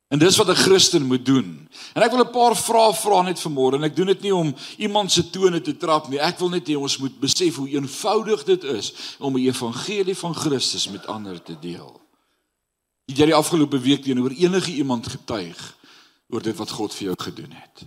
En 0.08 0.18
dis 0.18 0.36
wat 0.36 0.48
'n 0.48 0.54
Christen 0.54 1.06
moet 1.06 1.24
doen. 1.26 1.68
En 1.94 2.02
ek 2.02 2.10
wil 2.10 2.24
'n 2.24 2.30
paar 2.30 2.56
vrae 2.56 2.94
vra 2.94 3.22
net 3.22 3.40
vanmôre 3.40 3.74
en 3.74 3.84
ek 3.84 3.96
doen 3.96 4.06
dit 4.06 4.20
nie 4.20 4.34
om 4.34 4.54
iemand 4.76 5.12
se 5.12 5.30
tone 5.30 5.60
te 5.60 5.76
trap 5.76 6.08
nie. 6.08 6.18
Ek 6.18 6.38
wil 6.38 6.48
net 6.48 6.68
hê 6.68 6.76
ons 6.76 6.98
moet 6.98 7.20
besef 7.20 7.56
hoe 7.56 7.68
eenvoudig 7.68 8.44
dit 8.44 8.64
is 8.64 8.92
om 9.18 9.34
die 9.34 9.48
evangelie 9.48 10.16
van 10.16 10.34
Christus 10.34 10.88
met 10.88 11.06
ander 11.06 11.42
te 11.42 11.58
deel. 11.58 12.07
Het 13.08 13.22
jy 13.22 13.30
die 13.30 13.36
afgelope 13.36 13.78
week 13.80 14.02
teenoor 14.04 14.34
enige 14.36 14.74
iemand 14.76 15.06
getuig 15.08 15.60
oor 16.28 16.44
dit 16.44 16.56
wat 16.56 16.72
God 16.76 16.94
vir 16.94 17.06
jou 17.10 17.14
gedoen 17.22 17.54
het? 17.56 17.84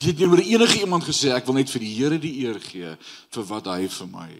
Het 0.00 0.08
jy 0.10 0.14
teenoor 0.22 0.42
enige 0.42 0.80
iemand 0.80 1.06
gesê 1.06 1.30
ek 1.36 1.46
wil 1.46 1.60
net 1.60 1.70
vir 1.70 1.84
die 1.84 1.92
Here 1.94 2.18
die 2.18 2.32
eer 2.42 2.58
gee 2.64 2.96
vir 3.30 3.46
wat 3.52 3.70
hy 3.70 3.86
vir 3.86 4.10
my 4.10 4.30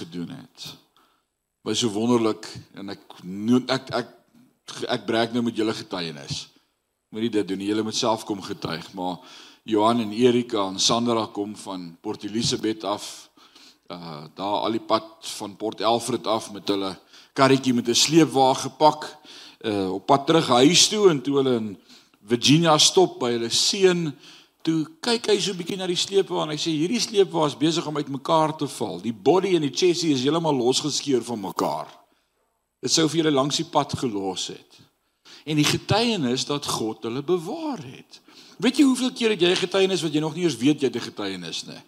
gedoen 0.00 0.34
het? 0.34 0.66
Was 1.62 1.84
so 1.84 1.92
wonderlik 1.94 2.48
en 2.74 2.90
ek 2.96 3.04
ek 3.22 3.94
ek 3.94 3.94
ek, 4.02 4.10
ek 4.96 5.06
breek 5.06 5.32
nou 5.32 5.44
met 5.46 5.56
julle 5.56 5.74
getuienis. 5.76 6.48
Moenie 7.14 7.30
dit 7.30 7.46
doen 7.46 7.60
nie. 7.60 7.68
Julle 7.70 7.84
moet 7.86 7.96
self 7.96 8.24
kom 8.26 8.40
getuig, 8.42 8.90
maar 8.96 9.20
Johan 9.64 10.00
en 10.02 10.12
Erika 10.12 10.66
en 10.66 10.80
Sandra 10.80 11.28
kom 11.32 11.54
van 11.56 11.92
Port 12.00 12.24
Elizabeth 12.24 12.84
af. 12.84 13.30
Uh 13.86 14.26
daar 14.34 14.64
al 14.66 14.80
die 14.80 14.82
pad 14.82 15.06
van 15.38 15.56
Port 15.56 15.80
Elfred 15.80 16.26
af 16.26 16.50
met 16.52 16.68
hulle 16.68 16.96
karretjie 17.34 17.74
met 17.74 17.88
'n 17.88 17.94
sleepwa 17.94 18.54
gepak 18.54 19.10
uh 19.64 19.92
op 19.92 20.06
pad 20.06 20.26
terug 20.26 20.48
huis 20.48 20.88
toe 20.88 21.10
en 21.10 21.20
toe 21.22 21.36
hulle 21.36 21.54
in 21.56 21.76
Virginia 22.24 22.78
stop 22.78 23.18
by 23.20 23.30
hulle 23.36 23.50
seun 23.50 24.14
toe 24.64 24.86
kyk 25.04 25.28
hy 25.28 25.38
so 25.40 25.52
'n 25.52 25.58
bietjie 25.60 25.76
na 25.76 25.86
die 25.86 25.98
sleepwa 25.98 26.44
en 26.44 26.54
hy 26.54 26.56
sê 26.56 26.72
hierdie 26.72 27.00
sleepwa 27.00 27.46
is 27.46 27.58
besig 27.58 27.86
om 27.86 27.96
uitmekaar 27.96 28.56
te 28.56 28.66
val. 28.66 29.00
Die 29.00 29.12
body 29.12 29.56
en 29.56 29.62
die 29.62 29.74
chassis 29.74 30.20
is 30.20 30.24
heeltemal 30.24 30.56
losgeskeur 30.56 31.22
van 31.22 31.40
mekaar. 31.40 31.88
Dit 32.80 32.92
sou 32.92 33.08
vir 33.08 33.24
hulle 33.24 33.36
langs 33.36 33.56
die 33.56 33.68
pad 33.68 33.92
gelos 33.98 34.48
het. 34.48 34.80
En 35.44 35.56
die 35.56 35.68
getuienis 35.68 36.44
dat 36.44 36.66
God 36.66 37.02
hulle 37.04 37.22
bewaar 37.22 37.82
het. 37.84 38.20
Weet 38.58 38.78
jy 38.78 38.84
hoeveel 38.84 39.12
keer 39.12 39.30
het 39.30 39.40
jy 39.40 39.50
'n 39.50 39.64
getuienis 39.66 40.02
wat 40.02 40.12
jy 40.12 40.20
nog 40.20 40.34
nie 40.34 40.44
eens 40.44 40.56
weet 40.56 40.80
jy 40.80 40.86
het 40.88 40.96
'n 40.96 41.10
getuienis 41.10 41.66
nie? 41.66 41.82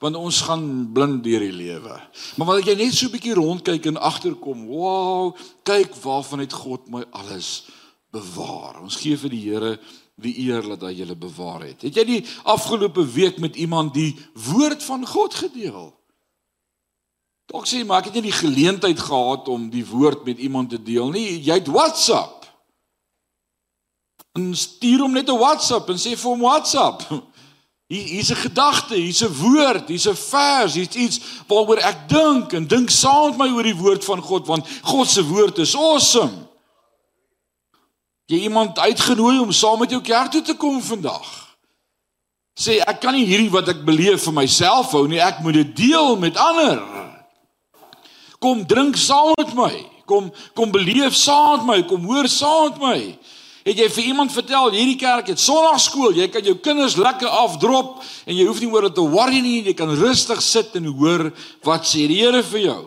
Want 0.00 0.16
ons 0.16 0.40
gaan 0.48 0.64
blind 0.92 1.24
deur 1.24 1.42
die 1.44 1.52
lewe. 1.52 1.96
Maar 2.36 2.46
wanneer 2.46 2.72
jy 2.72 2.76
net 2.76 2.94
so 2.94 3.06
'n 3.06 3.12
bietjie 3.12 3.34
rondkyk 3.34 3.86
en 3.86 4.00
agterkom, 4.00 4.66
wow, 4.66 5.36
kyk 5.62 5.94
waarvan 5.94 6.40
het 6.40 6.52
God 6.52 6.88
my 6.88 7.04
alles 7.10 7.68
bewaar. 8.10 8.80
Ons 8.80 8.96
gee 8.96 9.16
vir 9.16 9.30
die 9.30 9.44
Here 9.44 9.78
die 10.20 10.34
eer 10.48 10.62
dat 10.62 10.82
hy 10.82 10.92
julle 10.92 11.16
bewaar 11.16 11.62
het. 11.64 11.82
Het 11.82 11.96
jy 12.00 12.04
die 12.04 12.26
afgelope 12.44 13.04
week 13.12 13.38
met 13.38 13.56
iemand 13.56 13.94
die 13.94 14.16
woord 14.34 14.82
van 14.84 15.06
God 15.06 15.34
gedeel? 15.34 15.92
Dalk 17.50 17.66
sê 17.66 17.82
maar 17.84 18.00
ek 18.00 18.10
het 18.10 18.20
nie 18.20 18.28
die 18.28 18.40
geleentheid 18.40 19.00
gehad 19.00 19.48
om 19.48 19.70
die 19.72 19.84
woord 19.86 20.24
met 20.24 20.38
iemand 20.38 20.70
te 20.70 20.82
deel 20.82 21.10
nie. 21.10 21.40
Jy 21.42 21.56
het 21.58 21.72
WhatsApp. 21.72 22.46
En 24.38 24.52
stuur 24.54 25.00
hom 25.00 25.12
net 25.12 25.28
'n 25.28 25.38
WhatsApp 25.38 25.88
en 25.90 25.98
sê 25.98 26.14
vir 26.16 26.30
hom 26.30 26.40
WhatsApp. 26.40 27.02
Hier 27.90 28.06
hier's 28.06 28.30
'n 28.30 28.36
gedagte, 28.36 28.94
hier's 28.94 29.22
'n 29.22 29.34
woord, 29.34 29.88
hier's 29.88 30.06
'n 30.06 30.14
vers, 30.14 30.74
hier's 30.74 30.94
iets 30.94 31.20
waaroor 31.48 31.82
ek 31.82 32.08
dink 32.08 32.52
en 32.52 32.66
dink 32.66 32.90
saam 32.90 33.30
met 33.30 33.38
my 33.38 33.48
oor 33.50 33.66
die 33.66 33.74
woord 33.74 34.04
van 34.04 34.22
God 34.22 34.46
want 34.46 34.66
God 34.82 35.08
se 35.08 35.24
woord 35.26 35.58
is 35.58 35.74
awesome. 35.74 36.46
Jy 38.26 38.46
iemand 38.46 38.78
uitgenooi 38.78 39.40
om 39.40 39.52
saam 39.52 39.78
met 39.78 39.90
jou 39.90 40.00
kerk 40.00 40.30
toe 40.30 40.42
te 40.42 40.54
kom 40.54 40.82
vandag. 40.82 41.26
Sê 42.54 42.78
ek 42.78 43.00
kan 43.00 43.14
nie 43.14 43.26
hierdie 43.26 43.50
wat 43.50 43.68
ek 43.68 43.82
beleef 43.84 44.22
vir 44.22 44.36
myself 44.38 44.92
hou 44.94 45.08
nie, 45.08 45.18
ek 45.18 45.40
moet 45.42 45.54
dit 45.54 45.76
deel 45.76 46.16
met 46.16 46.36
ander. 46.36 46.78
Kom 48.38 48.66
drink 48.66 48.96
saam 48.96 49.34
met 49.34 49.54
my. 49.54 49.74
Kom 50.06 50.30
kom 50.54 50.70
beleef 50.70 51.14
saam 51.14 51.66
met 51.66 51.66
my, 51.66 51.82
kom 51.88 52.06
hoor 52.06 52.28
saam 52.28 52.70
met 52.70 52.78
my. 52.78 53.18
Het 53.70 53.84
jy 53.84 53.86
vir 53.94 54.06
iemand 54.10 54.32
vertel 54.34 54.72
hierdie 54.74 54.98
kerk 54.98 55.28
het 55.30 55.38
sonnaarskool, 55.38 56.16
jy 56.18 56.26
kan 56.26 56.42
jou 56.42 56.56
kinders 56.58 56.96
lekker 56.98 57.30
afdrop 57.30 58.00
en 58.26 58.34
jy 58.34 58.48
hoef 58.48 58.58
nie 58.58 58.70
oor 58.72 58.88
dit 58.88 58.96
te 58.98 59.04
worry 59.12 59.38
nie, 59.44 59.60
jy 59.62 59.74
kan 59.78 59.92
rustig 59.94 60.40
sit 60.42 60.74
en 60.80 60.88
hoor 60.90 61.28
wat 61.62 61.86
sê 61.86 62.08
die 62.10 62.18
Here 62.18 62.42
vir 62.48 62.64
jou. 62.64 62.80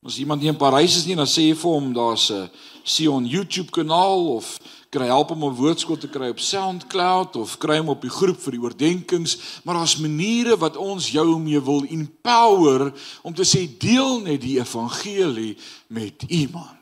As 0.00 0.16
iemand 0.16 0.40
nie 0.40 0.48
in 0.48 0.56
Parys 0.56 0.96
is 0.96 1.04
nie, 1.04 1.18
dan 1.18 1.28
sê 1.28 1.50
jy 1.50 1.58
vir 1.60 1.74
hom 1.76 1.92
daar's 1.92 2.30
'n 2.32 2.48
Sion 2.88 3.26
YouTube 3.28 3.68
kanaal 3.70 4.32
of 4.40 4.56
kry 4.88 5.12
help 5.12 5.30
om 5.36 5.44
'n 5.44 5.60
woordskool 5.60 6.00
te 6.00 6.08
kry 6.08 6.30
op 6.30 6.40
SoundCloud 6.40 7.36
of 7.36 7.58
kry 7.58 7.76
hom 7.76 7.90
op 7.90 8.00
die 8.00 8.16
groep 8.16 8.40
vir 8.40 8.52
die 8.52 8.64
oordeenkings, 8.64 9.60
maar 9.64 9.74
daar's 9.74 10.00
maniere 10.00 10.56
wat 10.56 10.76
ons 10.76 11.12
jou 11.12 11.38
mee 11.38 11.60
wil 11.60 11.84
empower 11.84 12.94
om 13.22 13.34
te 13.34 13.44
sê 13.44 13.68
deel 13.78 14.20
net 14.20 14.40
die 14.40 14.58
evangelie 14.58 15.56
met 15.88 16.24
iemand. 16.28 16.79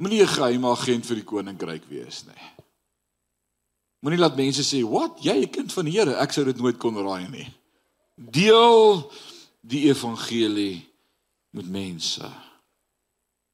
Moenie 0.00 0.22
'n 0.22 0.32
geheime 0.32 0.68
agent 0.72 1.06
vir 1.06 1.16
die 1.16 1.24
koninkryk 1.24 1.84
wees 1.88 2.24
nie. 2.24 2.44
Moenie 4.00 4.20
laat 4.20 4.36
mense 4.36 4.62
sê, 4.64 4.80
"Wat? 4.82 5.20
Jy 5.20 5.44
'n 5.44 5.50
kind 5.50 5.72
van 5.72 5.84
die 5.84 5.92
Here, 5.92 6.16
ek 6.16 6.32
sou 6.32 6.44
dit 6.44 6.56
nooit 6.56 6.78
kon 6.78 6.96
raai 6.96 7.28
nie." 7.28 7.48
Deel 8.16 9.10
die 9.60 9.88
evangelie 9.90 10.88
met 11.50 11.68
mense. 11.68 12.30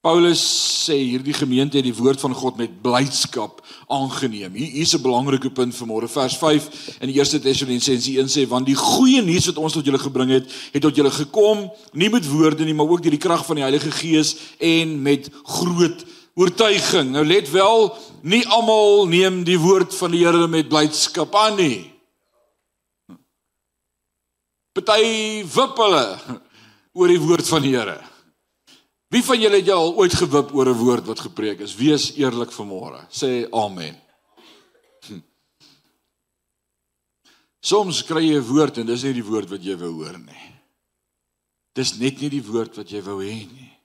Paulus 0.07 0.41
sê 0.87 0.95
hierdie 1.03 1.35
gemeente 1.35 1.81
het 1.81 1.85
die 1.85 1.95
woord 1.95 2.21
van 2.21 2.35
God 2.35 2.57
met 2.57 2.83
blydskap 2.83 3.59
aangeneem. 3.89 4.55
Hier 4.55 4.71
hier's 4.71 4.95
'n 4.95 5.03
belangrike 5.03 5.51
punt 5.51 5.75
vir 5.75 5.87
môre 5.87 6.09
vers 6.09 6.37
5 6.37 7.01
in 7.01 7.09
die 7.09 7.19
eerste 7.19 7.41
Tessalonisense 7.41 8.11
1 8.11 8.29
sê 8.29 8.47
want 8.47 8.67
die 8.67 8.77
goeie 8.77 9.23
nuus 9.23 9.47
wat 9.47 9.59
ons 9.59 9.73
tot 9.73 9.85
julle 9.85 9.99
gebring 9.99 10.31
het, 10.31 10.47
het 10.73 10.83
tot 10.83 10.95
julle 10.95 11.11
gekom 11.11 11.71
nie 11.93 12.09
met 12.09 12.29
woorde 12.29 12.65
nie, 12.65 12.75
maar 12.75 12.87
ook 12.87 13.03
deur 13.03 13.11
die 13.11 13.19
krag 13.19 13.47
van 13.47 13.57
die 13.57 13.65
Heilige 13.65 13.91
Gees 13.91 14.37
en 14.59 15.03
met 15.03 15.29
groot 15.43 16.05
oortuiging. 16.37 17.11
Nou 17.15 17.25
let 17.27 17.51
wel, 17.51 17.91
nie 18.29 18.45
almal 18.53 19.07
neem 19.11 19.43
die 19.47 19.59
woord 19.61 19.95
van 19.97 20.13
die 20.15 20.25
Here 20.25 20.47
met 20.51 20.69
blydskap 20.69 21.35
aan 21.35 21.57
nie. 21.61 21.79
Party 24.77 25.45
wip 25.49 25.79
hulle 25.81 26.05
oor 26.97 27.13
die 27.13 27.23
woord 27.23 27.49
van 27.49 27.65
die 27.65 27.73
Here. 27.77 27.97
Wie 29.13 29.23
van 29.25 29.39
julle 29.41 29.61
het 29.63 29.71
al 29.73 29.95
ooit 29.97 30.15
gewip 30.19 30.53
oor 30.53 30.69
'n 30.69 30.81
woord 30.83 31.07
wat 31.07 31.21
gepreek 31.21 31.61
is? 31.61 31.77
Wees 31.77 32.13
eerlik 32.17 32.51
vanmôre. 32.53 33.07
Sê 33.09 33.49
amen. 33.53 33.97
Hm. 35.07 35.23
Soms 37.61 38.03
kry 38.03 38.23
jy 38.27 38.37
'n 38.37 38.49
woord 38.49 38.79
en 38.79 38.87
dis 38.87 39.03
nie 39.03 39.13
die 39.13 39.25
woord 39.25 39.49
wat 39.49 39.63
jy 39.63 39.77
wou 39.77 39.93
hoor 40.03 40.19
nie. 40.19 40.53
Dis 41.73 41.97
net 41.99 42.21
nie 42.21 42.29
die 42.29 42.45
woord 42.45 42.77
wat 42.77 42.91
jy 42.91 43.03
wou 43.03 43.23
hê 43.23 43.47
nie. 43.47 43.76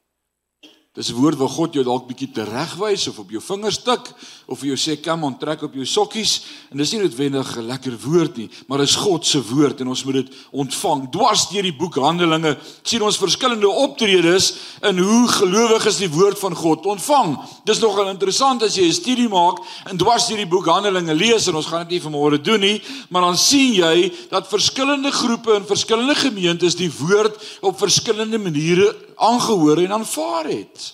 Dis 0.92 1.08
'n 1.10 1.16
woord 1.16 1.38
waar 1.38 1.50
God 1.50 1.74
jou 1.74 1.84
dalk 1.86 2.08
bietjie 2.08 2.32
teregwys 2.36 3.08
of 3.08 3.20
op 3.20 3.30
jou 3.32 3.40
vingers 3.42 3.78
tik 3.80 4.12
of 4.46 4.60
vir 4.60 4.76
jou 4.76 4.76
sê 4.76 5.02
kom 5.02 5.24
on 5.24 5.38
trek 5.40 5.62
op 5.64 5.74
jou 5.74 5.86
sokkies 5.86 6.42
en 6.70 6.78
dis 6.78 6.92
nie 6.92 7.00
noodwendig 7.00 7.58
'n 7.58 7.68
lekker 7.68 7.96
woord 7.98 8.36
nie, 8.38 8.50
maar 8.68 8.80
dis 8.80 8.96
God 8.96 9.26
se 9.26 9.40
woord 9.40 9.80
en 9.80 9.88
ons 9.88 10.04
moet 10.04 10.14
dit 10.14 10.34
ontvang. 10.52 11.10
Dwars 11.10 11.48
deur 11.50 11.64
die 11.64 11.78
boek 11.78 11.96
Handelinge 11.96 12.58
sien 12.84 13.02
ons 13.02 13.18
verskillende 13.18 13.70
optredes 13.70 14.54
in 14.84 14.98
hoe 14.98 15.28
gelowiges 15.28 15.98
die 15.98 16.10
woord 16.10 16.38
van 16.40 16.56
God 16.56 16.86
ontvang. 16.86 17.40
Dis 17.64 17.80
nogal 17.80 18.10
interessant 18.10 18.62
as 18.64 18.76
jy 18.76 18.88
'n 18.88 18.94
studie 18.94 19.30
maak 19.30 19.60
en 19.86 19.98
dwars 19.98 20.28
deur 20.28 20.38
die 20.38 20.46
boek 20.46 20.66
Handelinge 20.66 21.16
lees 21.16 21.48
en 21.48 21.56
ons 21.56 21.68
gaan 21.68 21.88
dit 21.88 21.92
nie 21.92 22.12
vanmôre 22.12 22.42
doen 22.42 22.60
nie, 22.60 22.82
maar 23.10 23.22
dan 23.22 23.38
sien 23.38 23.74
jy 23.74 24.12
dat 24.30 24.50
verskillende 24.50 25.12
groepe 25.12 25.56
en 25.56 25.66
verskillende 25.66 26.16
gemeentes 26.16 26.76
die 26.76 26.92
woord 26.92 27.40
op 27.62 27.80
verskillende 27.80 28.38
maniere 28.38 28.94
aangehoor 29.16 29.78
en 29.78 29.92
aanvaar 29.92 30.46
het. 30.46 30.91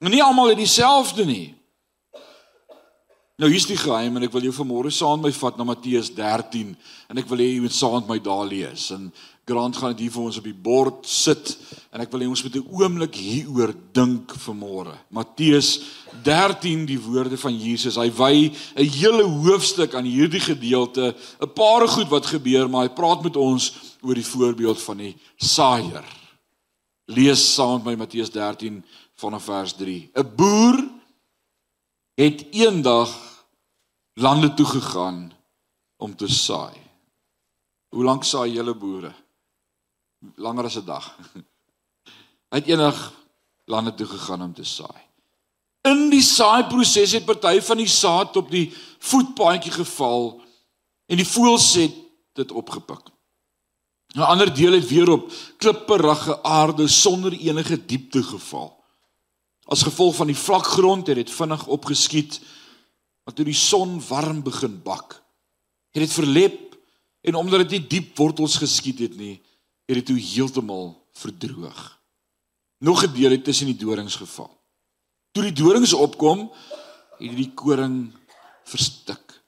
Maar 0.00 0.10
nie 0.10 0.22
almal 0.24 0.54
het 0.54 0.60
dieselfde 0.62 1.24
nie. 1.28 1.54
Nou 3.40 3.48
hier's 3.48 3.68
die 3.68 3.78
geheim 3.80 4.18
en 4.18 4.26
ek 4.26 4.32
wil 4.34 4.44
jou 4.44 4.52
vanmôre 4.52 4.90
saam 4.92 5.22
met 5.22 5.30
my 5.30 5.36
vat 5.36 5.56
na 5.56 5.64
Matteus 5.64 6.10
13 6.12 6.74
en 7.08 7.20
ek 7.20 7.28
wil 7.28 7.40
hê 7.40 7.46
jy 7.54 7.62
moet 7.64 7.76
saam 7.76 7.94
met 8.02 8.10
my 8.10 8.18
daar 8.24 8.44
lees. 8.48 8.90
En 8.92 9.06
Grant 9.48 9.76
gaan 9.76 9.94
dit 9.94 10.04
hier 10.04 10.12
vir 10.14 10.26
ons 10.28 10.38
op 10.38 10.44
die 10.46 10.56
bord 10.68 11.08
sit 11.08 11.54
en 11.90 12.04
ek 12.04 12.12
wil 12.12 12.22
hê 12.22 12.28
ons 12.28 12.42
moet 12.44 12.56
'n 12.60 12.68
oomblik 12.68 13.16
hieroor 13.16 13.72
dink 13.96 14.34
vanmôre. 14.44 14.92
Matteus 15.08 15.80
13 16.22 16.84
die 16.86 17.00
woorde 17.00 17.36
van 17.36 17.56
Jesus. 17.56 17.96
Hy 17.96 18.10
wy 18.12 18.52
'n 18.76 18.84
hele 18.84 19.24
hoofstuk 19.24 19.94
aan 19.94 20.04
hierdie 20.04 20.40
gedeelte, 20.40 21.14
'n 21.40 21.52
paar 21.54 21.88
goed 21.88 22.08
wat 22.08 22.26
gebeur, 22.26 22.68
maar 22.68 22.88
hy 22.88 22.94
praat 22.94 23.22
met 23.22 23.36
ons 23.36 23.72
oor 24.02 24.14
die 24.14 24.32
voorbeeld 24.36 24.80
van 24.82 24.96
die 24.96 25.16
saaiër. 25.36 26.04
Lees 27.06 27.54
saam 27.54 27.82
met 27.82 27.84
my 27.84 27.94
Matteus 27.94 28.30
13 28.30 28.84
vanaf 29.20 29.44
vers 29.44 29.72
3. 29.76 30.10
'n 30.14 30.34
Boer 30.36 30.76
het 32.14 32.46
eendag 32.50 33.10
lande 34.12 34.54
toe 34.54 34.66
gegaan 34.66 35.32
om 35.96 36.16
te 36.16 36.28
saai. 36.28 36.76
Hoe 37.88 38.04
lank 38.04 38.24
saai 38.24 38.52
julle 38.52 38.74
boere? 38.74 39.12
Langer 40.36 40.64
as 40.64 40.76
'n 40.76 40.84
dag. 40.84 41.18
Hy 42.50 42.58
het 42.58 42.66
eendag 42.66 43.12
lande 43.64 43.94
toe 43.94 44.06
gegaan 44.06 44.42
om 44.42 44.54
te 44.54 44.64
saai. 44.64 45.02
In 45.80 46.10
die 46.10 46.22
saaiproses 46.22 47.12
het 47.12 47.24
party 47.24 47.60
van 47.60 47.76
die 47.76 47.88
saad 47.88 48.36
op 48.36 48.50
die 48.50 48.72
voetpaadjie 48.98 49.72
geval 49.72 50.42
en 51.06 51.16
die 51.16 51.26
voëls 51.26 51.74
het 51.74 51.94
dit 52.32 52.50
opgepik. 52.52 53.04
'n 54.14 54.26
ander 54.32 54.54
deel 54.54 54.72
het 54.72 54.88
weer 54.88 55.10
op 55.10 55.32
klipperige 55.56 56.42
aarde 56.42 56.88
sonder 56.88 57.32
enige 57.32 57.86
diepte 57.86 58.22
geval. 58.22 58.79
As 59.70 59.84
gevolg 59.86 60.16
van 60.18 60.26
die 60.26 60.38
vlak 60.38 60.66
grond 60.66 61.06
het 61.06 61.16
dit 61.20 61.30
vinnig 61.30 61.66
opgeskiet, 61.70 62.40
maar 63.24 63.34
toe 63.34 63.46
die 63.46 63.54
son 63.54 64.00
warm 64.08 64.42
begin 64.42 64.80
bak, 64.82 65.20
het 65.94 66.02
dit 66.02 66.12
verlep 66.12 66.74
en 67.22 67.38
omdat 67.38 67.64
dit 67.64 67.78
nie 67.78 67.86
diep 67.86 68.18
wortels 68.18 68.56
geskiet 68.58 68.98
het 68.98 69.16
nie, 69.16 69.38
het 69.86 70.00
dit 70.00 70.06
toe 70.06 70.18
heeltemal 70.18 70.94
verdroog. 71.22 72.00
nog 72.80 73.04
'n 73.04 73.12
deel 73.12 73.30
het 73.30 73.44
tussen 73.44 73.66
die 73.66 73.76
dorings 73.76 74.16
geval. 74.16 74.50
Toe 75.32 75.42
die 75.42 75.52
dorings 75.52 75.92
opkom, 75.92 76.52
het 77.18 77.36
die 77.36 77.52
koring 77.54 78.12
verstik. 78.64 79.42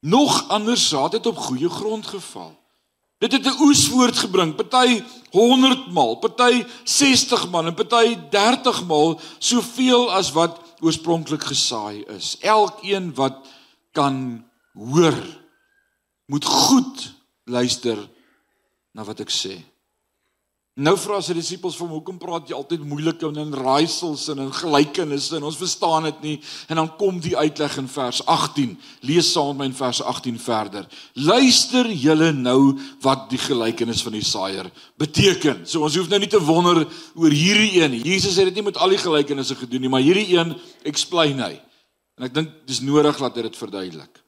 Nog 0.00 0.48
ander 0.48 0.76
saad 0.76 1.12
het 1.12 1.26
op 1.26 1.36
goeie 1.36 1.68
grond 1.68 2.06
geval. 2.06 2.58
Dit 3.20 3.32
het 3.32 3.44
'n 3.44 3.60
oes 3.60 3.86
voortgebring, 3.88 4.54
party 4.54 5.02
100 5.30 5.92
maal, 5.92 6.16
party 6.16 6.64
60 6.84 7.50
maal 7.50 7.66
en 7.66 7.74
party 7.74 8.16
30 8.30 8.86
maal 8.86 9.20
soveel 9.38 10.12
as 10.12 10.32
wat 10.32 10.60
oorspronklik 10.80 11.42
gesaai 11.42 12.04
is. 12.16 12.36
Elkeen 12.40 13.14
wat 13.14 13.46
kan 13.92 14.44
hoor, 14.72 15.20
moet 16.26 16.44
goed 16.44 17.14
luister 17.44 17.98
na 18.92 19.04
wat 19.04 19.20
ek 19.20 19.30
sê. 19.30 19.69
Nou 20.80 20.94
vra 20.96 21.18
sy 21.20 21.34
disippels 21.36 21.74
vir 21.76 21.84
hom, 21.84 21.96
"Hoekom 21.98 22.18
praat 22.18 22.48
jy 22.48 22.54
altyd 22.56 22.84
moeilik 22.88 23.22
en 23.22 23.36
in 23.36 23.52
raaisels 23.52 24.28
en 24.30 24.38
in 24.38 24.52
gelykenisse 24.52 25.36
en 25.36 25.42
ons 25.42 25.56
verstaan 25.56 26.04
dit 26.04 26.22
nie?" 26.22 26.40
En 26.68 26.76
dan 26.76 26.96
kom 26.96 27.20
die 27.20 27.36
uitleg 27.36 27.76
in 27.76 27.88
vers 27.88 28.24
18. 28.24 28.78
Lees 29.02 29.32
saam 29.32 29.48
met 29.48 29.58
my 29.58 29.64
in 29.64 29.74
vers 29.74 30.02
18 30.02 30.38
verder. 30.38 30.86
"Luister 31.14 31.90
julle 31.92 32.32
nou 32.32 32.78
wat 33.00 33.28
die 33.28 33.38
gelykenis 33.38 34.02
van 34.02 34.12
die 34.12 34.24
saaier 34.24 34.70
beteken." 34.96 35.66
So 35.66 35.82
ons 35.82 35.96
hoef 35.96 36.08
nou 36.08 36.18
nie 36.18 36.28
te 36.28 36.40
wonder 36.40 36.86
oor 37.14 37.30
hierdie 37.30 37.82
een. 37.82 38.02
Jesus 38.02 38.36
het 38.36 38.46
dit 38.46 38.54
nie 38.54 38.62
met 38.62 38.76
al 38.76 38.88
die 38.88 38.98
gelykenisse 38.98 39.54
gedoen 39.54 39.80
nie, 39.80 39.88
maar 39.88 40.00
hierdie 40.00 40.38
een 40.38 40.58
explain 40.82 41.40
hy. 41.40 41.60
En 42.16 42.24
ek 42.24 42.34
dink 42.34 42.48
dis 42.66 42.80
nodig 42.80 43.18
dat 43.18 43.36
hy 43.36 43.42
dit 43.42 43.56
verduidelik. 43.56 44.22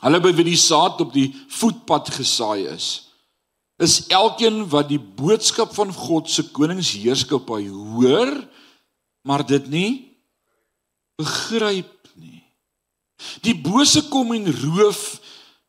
Hulle 0.00 0.20
by 0.20 0.32
wie 0.32 0.44
die 0.44 0.56
saad 0.56 1.00
op 1.00 1.12
die 1.12 1.34
voetpad 1.48 2.08
gesaai 2.08 2.66
is 2.66 3.07
is 3.78 4.06
elkeen 4.10 4.64
wat 4.72 4.88
die 4.90 5.00
boodskap 5.00 5.74
van 5.76 5.92
God 5.94 6.30
se 6.30 6.48
koningsheerskappy 6.50 7.68
hoor, 7.70 8.32
maar 9.22 9.44
dit 9.46 9.68
nie 9.70 9.90
begryp 11.18 12.10
nie. 12.18 12.42
Die 13.46 13.54
bose 13.54 14.04
kom 14.10 14.34
en 14.34 14.50
roof 14.50 15.18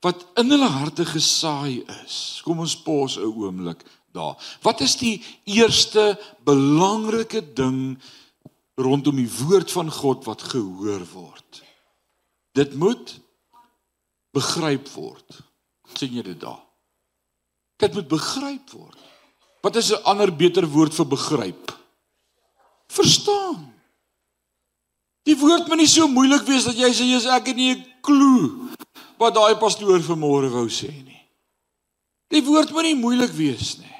wat 0.05 0.23
in 0.39 0.53
hulle 0.53 0.69
harte 0.71 1.05
gesaai 1.05 1.83
is. 1.99 2.39
Kom 2.45 2.61
ons 2.65 2.77
pos 2.81 3.17
'n 3.17 3.25
oomblik 3.25 3.83
daar. 4.13 4.37
Wat 4.61 4.81
is 4.81 4.95
die 4.97 5.21
eerste 5.43 6.17
belangrike 6.45 7.41
ding 7.53 7.99
rondom 8.75 9.15
die 9.15 9.29
woord 9.29 9.71
van 9.71 9.91
God 9.91 10.25
wat 10.25 10.41
gehoor 10.41 11.05
word? 11.13 11.61
Dit 12.53 12.73
moet 12.73 13.19
begryp 14.31 14.87
word. 14.89 15.41
sien 15.97 16.13
jy 16.13 16.21
dit 16.21 16.39
daar? 16.39 16.68
Dit 17.79 17.95
moet 17.95 18.07
begryp 18.11 18.71
word. 18.75 18.97
Wat 19.63 19.75
is 19.75 19.91
'n 19.91 20.03
ander 20.03 20.35
beter 20.35 20.67
woord 20.67 20.93
vir 20.93 21.07
begryp? 21.07 21.71
Verstaan. 22.87 23.73
Die 25.23 25.37
woord 25.37 25.67
moet 25.67 25.77
nie 25.77 25.87
so 25.87 26.07
moeilik 26.07 26.45
wees 26.47 26.65
dat 26.65 26.75
jy 26.75 26.89
sê 26.93 27.05
jy's 27.05 27.25
ek 27.25 27.47
het 27.47 27.55
nie 27.55 27.75
'n 27.75 27.85
klou 28.01 28.69
wat 29.17 29.35
daai 29.35 29.55
pastoor 29.55 29.99
vanmôre 29.99 30.49
wou 30.49 30.67
sê 30.69 30.89
nie. 30.89 31.21
Die 32.29 32.43
woord 32.43 32.71
moet 32.71 32.83
nie 32.83 32.95
moeilik 32.95 33.31
wees 33.31 33.77
nie. 33.77 33.97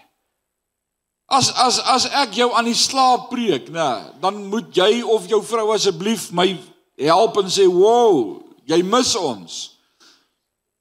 As 1.30 1.52
as 1.54 1.80
as 1.80 2.06
ek 2.06 2.34
jou 2.34 2.50
aan 2.54 2.66
die 2.66 2.78
slaap 2.78 3.30
preek, 3.30 3.70
nê, 3.70 4.20
dan 4.22 4.48
moet 4.50 4.74
jy 4.76 5.04
of 5.04 5.28
jou 5.30 5.44
vrou 5.44 5.74
asseblief 5.74 6.32
my 6.32 6.58
help 6.98 7.38
en 7.38 7.46
sê, 7.46 7.68
"Wow, 7.68 8.42
jy 8.66 8.82
mis 8.84 9.16
ons." 9.16 9.79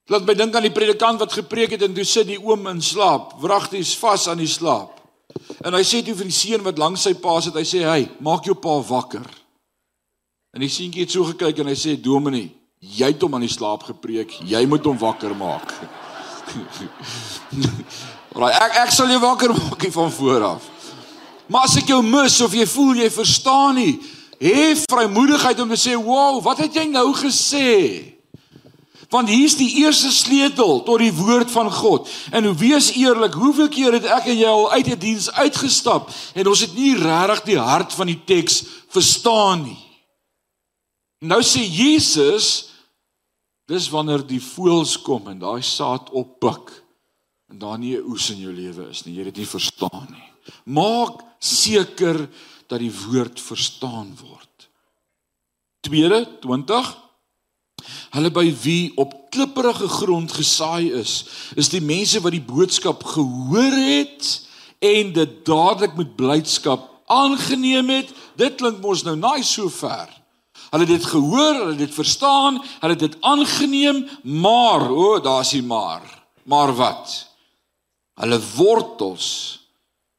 Laat 0.09 0.25
my 0.25 0.33
dink 0.33 0.55
aan 0.57 0.65
die 0.65 0.73
predikant 0.73 1.21
wat 1.21 1.35
gepreek 1.37 1.75
het 1.77 1.83
en 1.85 1.93
toe 1.93 2.05
sit 2.09 2.31
die 2.31 2.39
oom 2.41 2.65
in 2.71 2.81
slaap. 2.81 3.35
Wragties 3.43 3.93
vas 4.01 4.25
aan 4.33 4.41
die 4.41 4.49
slaap. 4.49 4.95
En 5.61 5.75
hy 5.77 5.83
sê 5.85 6.01
toe 6.05 6.15
vir 6.17 6.31
die 6.31 6.35
seun 6.35 6.65
wat 6.65 6.81
langs 6.81 7.05
sy 7.05 7.13
pa 7.21 7.35
sit, 7.45 7.55
hy 7.55 7.67
sê: 7.67 7.83
"Hey, 7.85 8.09
maak 8.25 8.49
jou 8.49 8.55
pa 8.57 8.79
wakker." 8.81 9.27
En 10.55 10.61
die 10.65 10.73
seentjie 10.73 11.05
het 11.05 11.13
so 11.13 11.25
gekyk 11.29 11.61
en 11.61 11.69
hy 11.69 11.77
sê: 11.77 12.01
"Dominee, 12.01 12.51
jy 12.81 13.13
het 13.13 13.21
hom 13.21 13.35
aan 13.35 13.45
die 13.45 13.53
slaap 13.53 13.83
gepreek. 13.83 14.33
Jy 14.49 14.67
moet 14.67 14.85
hom 14.85 14.99
wakker 14.99 15.37
maak." 15.37 15.75
Raai, 18.39 18.53
ek 18.53 18.77
ek 18.87 18.91
sal 18.91 19.09
jou 19.09 19.21
wakker 19.21 19.53
maak 19.53 19.93
van 19.93 20.13
voor 20.13 20.43
af. 20.45 20.63
Maar 21.49 21.65
as 21.65 21.77
ek 21.77 21.89
jou 21.89 22.03
mis 22.03 22.41
of 22.41 22.53
jy 22.55 22.67
voel 22.67 22.95
jy 22.97 23.11
verstaan 23.11 23.75
nie, 23.75 24.01
hê 24.41 24.73
vrymoedigheid 24.89 25.61
om 25.61 25.69
te 25.69 25.77
sê: 25.77 25.97
"Wow, 25.97 26.43
wat 26.43 26.59
het 26.65 26.75
jy 26.75 26.89
nou 26.89 27.13
gesê?" 27.13 28.18
Want 29.09 29.29
hier's 29.33 29.57
die 29.57 29.71
eerste 29.85 30.11
sleutel 30.13 30.83
tot 30.85 31.01
die 31.01 31.13
woord 31.13 31.51
van 31.51 31.71
God. 31.73 32.09
En 32.31 32.45
hoe 32.45 32.55
wees 32.61 32.91
eerlik, 32.93 33.33
hoeveel 33.33 33.69
keer 33.73 33.97
het 33.97 34.05
ek 34.05 34.29
en 34.29 34.37
jy 34.37 34.49
al 34.49 34.71
uit 34.71 34.87
'n 34.87 34.99
die 34.99 35.05
diens 35.13 35.31
uitgestap 35.33 36.11
en 36.35 36.47
ons 36.47 36.61
het 36.61 36.75
nie 36.75 36.95
regtig 36.95 37.43
die 37.45 37.59
hart 37.59 37.93
van 37.93 38.07
die 38.07 38.21
teks 38.25 38.65
verstaan 38.89 39.63
nie. 39.63 39.85
Nou 41.21 41.41
sê 41.43 41.65
Jesus, 41.65 42.71
dis 43.67 43.89
wanneer 43.89 44.27
die 44.27 44.43
voëls 44.43 45.01
kom 45.03 45.29
en 45.29 45.39
daai 45.39 45.63
saad 45.63 46.11
oppik 46.11 46.71
en 47.51 47.59
daar 47.59 47.79
nie 47.79 47.97
'n 47.97 48.05
oes 48.07 48.31
in 48.31 48.41
jou 48.41 48.53
lewe 48.53 48.91
is 48.91 49.05
nie, 49.05 49.15
jy 49.15 49.25
het 49.25 49.35
dit 49.35 49.43
nie 49.43 49.47
verstaan 49.47 50.07
nie. 50.11 50.31
Maak 50.65 51.25
seker 51.41 52.29
dat 52.67 52.79
die 52.79 52.93
woord 52.93 53.41
verstaan 53.41 54.17
word. 54.21 54.69
Tweede 55.81 56.39
20 56.41 57.08
Hulle 58.11 58.31
by 58.35 58.47
wie 58.63 58.93
op 58.97 59.15
klipprige 59.31 59.89
grond 59.89 60.33
gesaai 60.33 60.93
is, 61.01 61.25
is 61.57 61.69
die 61.73 61.83
mense 61.85 62.21
wat 62.25 62.33
die 62.33 62.45
boodskap 62.45 63.05
gehoor 63.05 63.77
het 63.77 64.31
en 64.79 65.13
dit 65.13 65.35
dadelik 65.47 65.97
met 65.99 66.17
blydskap 66.17 66.87
aangeneem 67.09 67.89
het. 67.89 68.13
Dit 68.37 68.61
klink 68.61 68.81
mos 68.85 69.05
nou 69.07 69.17
naai 69.17 69.43
so 69.43 69.69
ver. 69.73 70.09
Hulle 70.69 70.85
het 70.85 70.99
dit 70.99 71.07
gehoor, 71.07 71.55
hulle 71.55 71.75
het 71.77 71.87
dit 71.87 71.95
verstaan, 71.95 72.61
hulle 72.81 72.97
het 72.97 73.05
dit 73.07 73.17
aangeneem, 73.25 74.03
maar 74.23 74.91
o, 74.91 75.15
oh, 75.15 75.23
daar's 75.25 75.55
hy 75.57 75.63
maar. 75.65 76.05
Maar 76.49 76.75
wat? 76.77 77.15
Hulle 78.21 78.41
wortels 78.57 79.29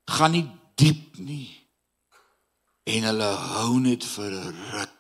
gaan 0.10 0.34
nie 0.34 0.46
diep 0.80 1.20
nie. 1.22 1.50
En 2.90 3.06
hulle 3.12 3.34
hou 3.54 3.80
net 3.80 4.06
vir 4.16 4.32
'n 4.32 4.56
rukkie. 4.72 4.99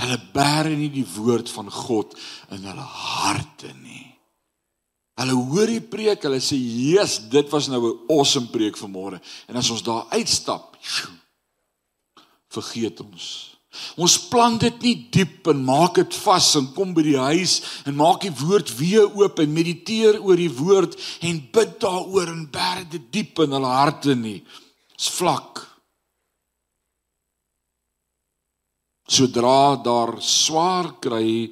Hulle 0.00 0.18
bære 0.32 0.72
nie 0.76 0.90
die 0.92 1.06
woord 1.16 1.50
van 1.52 1.68
God 1.70 2.16
in 2.50 2.64
hulle 2.64 2.86
harte 2.86 3.72
nie. 3.82 4.08
Hulle 5.20 5.36
hoor 5.36 5.68
die 5.68 5.84
preek, 5.84 6.24
hulle 6.24 6.40
sê, 6.40 6.56
"Jesus, 6.56 7.28
dit 7.28 7.48
was 7.50 7.68
nou 7.68 7.80
'n 7.86 7.98
awesome 8.08 8.46
preek 8.46 8.76
vanmôre." 8.76 9.20
En 9.48 9.56
as 9.56 9.70
ons 9.70 9.82
daar 9.82 10.06
uitstap, 10.10 10.76
vergeet 12.48 13.00
ons. 13.00 13.52
Ons 13.96 14.18
plant 14.28 14.60
dit 14.60 14.82
nie 14.82 15.08
diep 15.10 15.48
en 15.48 15.64
maak 15.64 15.94
dit 15.94 16.14
vas 16.14 16.48
en 16.56 16.68
kom 16.76 16.92
by 16.92 17.02
die 17.02 17.16
huis 17.16 17.62
en 17.88 17.96
maak 17.96 18.20
die 18.20 18.34
woord 18.42 18.68
weer 18.76 19.08
oop 19.16 19.38
en 19.38 19.52
mediteer 19.52 20.20
oor 20.20 20.36
die 20.36 20.52
woord 20.52 20.96
en 21.20 21.40
bid 21.52 21.78
daaroor 21.80 22.28
en 22.28 22.50
bære 22.52 22.84
dit 22.90 23.12
diep 23.12 23.38
in 23.38 23.56
hulle 23.56 23.72
harte 23.72 24.14
nie. 24.14 24.44
Dit's 24.92 25.08
vlak. 25.16 25.71
Sodra 29.12 29.76
daar 29.84 30.16
swaar 30.24 30.94
kry 31.04 31.50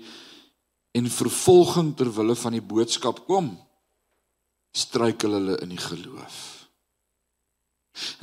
en 0.97 1.11
vervolging 1.13 1.93
ter 1.97 2.09
wille 2.17 2.37
van 2.39 2.57
die 2.57 2.65
boodskap 2.65 3.21
kom, 3.27 3.53
struikel 4.73 5.37
hulle 5.37 5.59
in 5.61 5.75
die 5.75 5.83
geloof. 5.83 6.39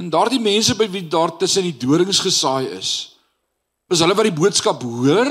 En 0.01 0.09
daardie 0.09 0.41
mense 0.41 0.73
by 0.79 0.87
wie 0.89 1.05
daar 1.05 1.35
tussen 1.37 1.67
die 1.67 1.77
dorings 1.77 2.23
gesaai 2.23 2.71
is, 2.79 2.91
is 3.93 4.01
hulle 4.03 4.17
wat 4.17 4.27
die 4.27 4.35
boodskap 4.35 4.81
hoor, 4.83 5.29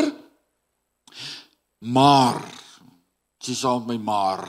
maar 1.83 2.41
sê 3.43 3.55
met 3.55 3.93
my 3.93 3.99
maar 4.03 4.47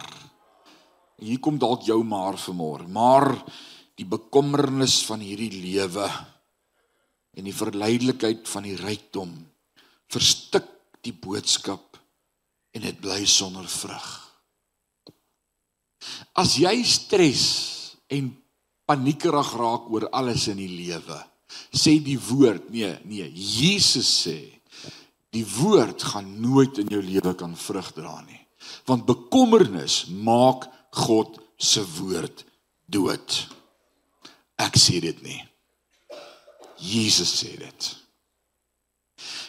hier 1.22 1.40
kom 1.42 1.58
dalk 1.58 1.86
jou 1.86 2.00
maar 2.06 2.38
vanmôre, 2.38 2.88
maar 2.88 3.30
die 3.98 4.06
bekommernis 4.06 5.02
van 5.06 5.22
hierdie 5.22 5.50
lewe 5.62 6.06
en 7.38 7.46
die 7.46 7.56
verleidelikheid 7.56 8.48
van 8.50 8.66
die 8.66 8.78
rykdom 8.80 9.34
verstik 10.12 10.68
die 11.06 11.14
boodskap 11.14 12.00
en 12.76 12.84
dit 12.86 13.00
bly 13.02 13.24
sonder 13.30 13.68
vrug. 13.70 14.08
As 16.38 16.56
jy 16.62 16.76
stres 16.88 17.46
en 18.14 18.32
paniekerig 18.88 19.50
raak 19.60 19.90
oor 19.92 20.08
alles 20.16 20.48
in 20.52 20.62
die 20.62 20.72
lewe, 20.72 21.18
sê 21.72 21.98
die 22.04 22.18
woord, 22.20 22.70
nee, 22.74 22.94
nee, 23.08 23.28
Jesus 23.32 24.10
sê 24.24 24.38
die 25.36 25.46
woord 25.58 26.02
gaan 26.14 26.30
nooit 26.42 26.80
in 26.82 26.90
jou 26.92 27.02
lewe 27.04 27.34
kan 27.38 27.54
vrug 27.60 27.92
dra 27.94 28.16
nie. 28.26 28.40
Want 28.88 29.06
bekommernis 29.06 30.06
maak 30.10 30.66
God 30.98 31.38
se 31.60 31.84
woord 31.98 32.46
dood. 32.90 33.36
Ek 34.58 34.80
sê 34.80 35.02
dit 35.04 35.20
nie. 35.26 35.42
Jesus 36.80 37.32
sê 37.42 37.54
dit. 37.58 37.96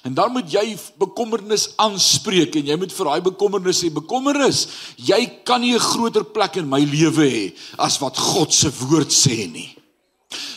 En 0.06 0.14
dan 0.14 0.32
moet 0.32 0.46
jy 0.52 0.76
bekommernis 1.00 1.68
aanspreek 1.76 2.56
en 2.56 2.70
jy 2.70 2.76
moet 2.80 2.92
vir 2.94 3.10
daai 3.10 3.24
bekommernis 3.26 3.82
sê 3.82 3.90
bekommernis, 3.92 4.66
jy 4.96 5.20
kan 5.44 5.60
nie 5.60 5.74
'n 5.74 5.88
groter 5.90 6.24
plek 6.24 6.56
in 6.56 6.68
my 6.68 6.80
lewe 6.80 7.26
hê 7.28 7.54
as 7.78 7.98
wat 8.00 8.16
God 8.16 8.52
se 8.52 8.70
woord 8.70 9.10
sê 9.10 9.50
nie. 9.50 9.76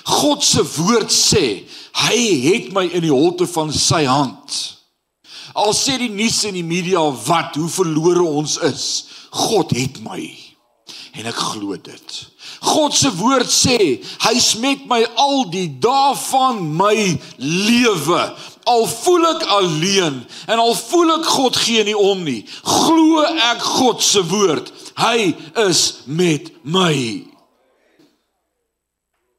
God 0.05 0.43
se 0.43 0.63
woord 0.63 1.09
sê, 1.09 1.63
hy 1.93 2.19
het 2.51 2.73
my 2.73 2.85
in 2.87 3.01
die 3.01 3.11
holte 3.11 3.47
van 3.47 3.71
sy 3.71 4.05
hand. 4.05 4.77
Al 5.55 5.73
sê 5.73 5.97
die 5.97 6.09
nuus 6.09 6.43
en 6.45 6.53
die 6.53 6.63
media 6.63 7.01
wat 7.27 7.55
hoe 7.55 7.69
verlore 7.69 8.23
ons 8.23 8.57
is, 8.57 9.05
God 9.31 9.71
het 9.71 9.99
my 10.03 10.51
en 11.13 11.27
ek 11.27 11.35
glo 11.35 11.75
dit. 11.75 12.19
God 12.61 12.93
se 12.93 13.09
woord 13.17 13.49
sê, 13.49 13.77
hy 14.21 14.35
smet 14.37 14.83
my 14.89 15.01
al 15.17 15.47
die 15.49 15.65
dae 15.81 16.13
van 16.27 16.59
my 16.77 16.93
lewe. 17.41 18.21
Al 18.69 18.85
voel 18.85 19.25
ek 19.31 19.47
alleen 19.49 20.19
en 20.45 20.61
al 20.61 20.75
voel 20.77 21.15
ek 21.15 21.25
God 21.25 21.57
gee 21.57 21.81
nie 21.87 21.97
om 21.97 22.21
nie, 22.21 22.43
glo 22.61 23.25
ek 23.49 23.65
God 23.65 24.05
se 24.05 24.21
woord. 24.29 24.69
Hy 25.01 25.31
is 25.65 26.03
met 26.05 26.51
my. 26.61 27.25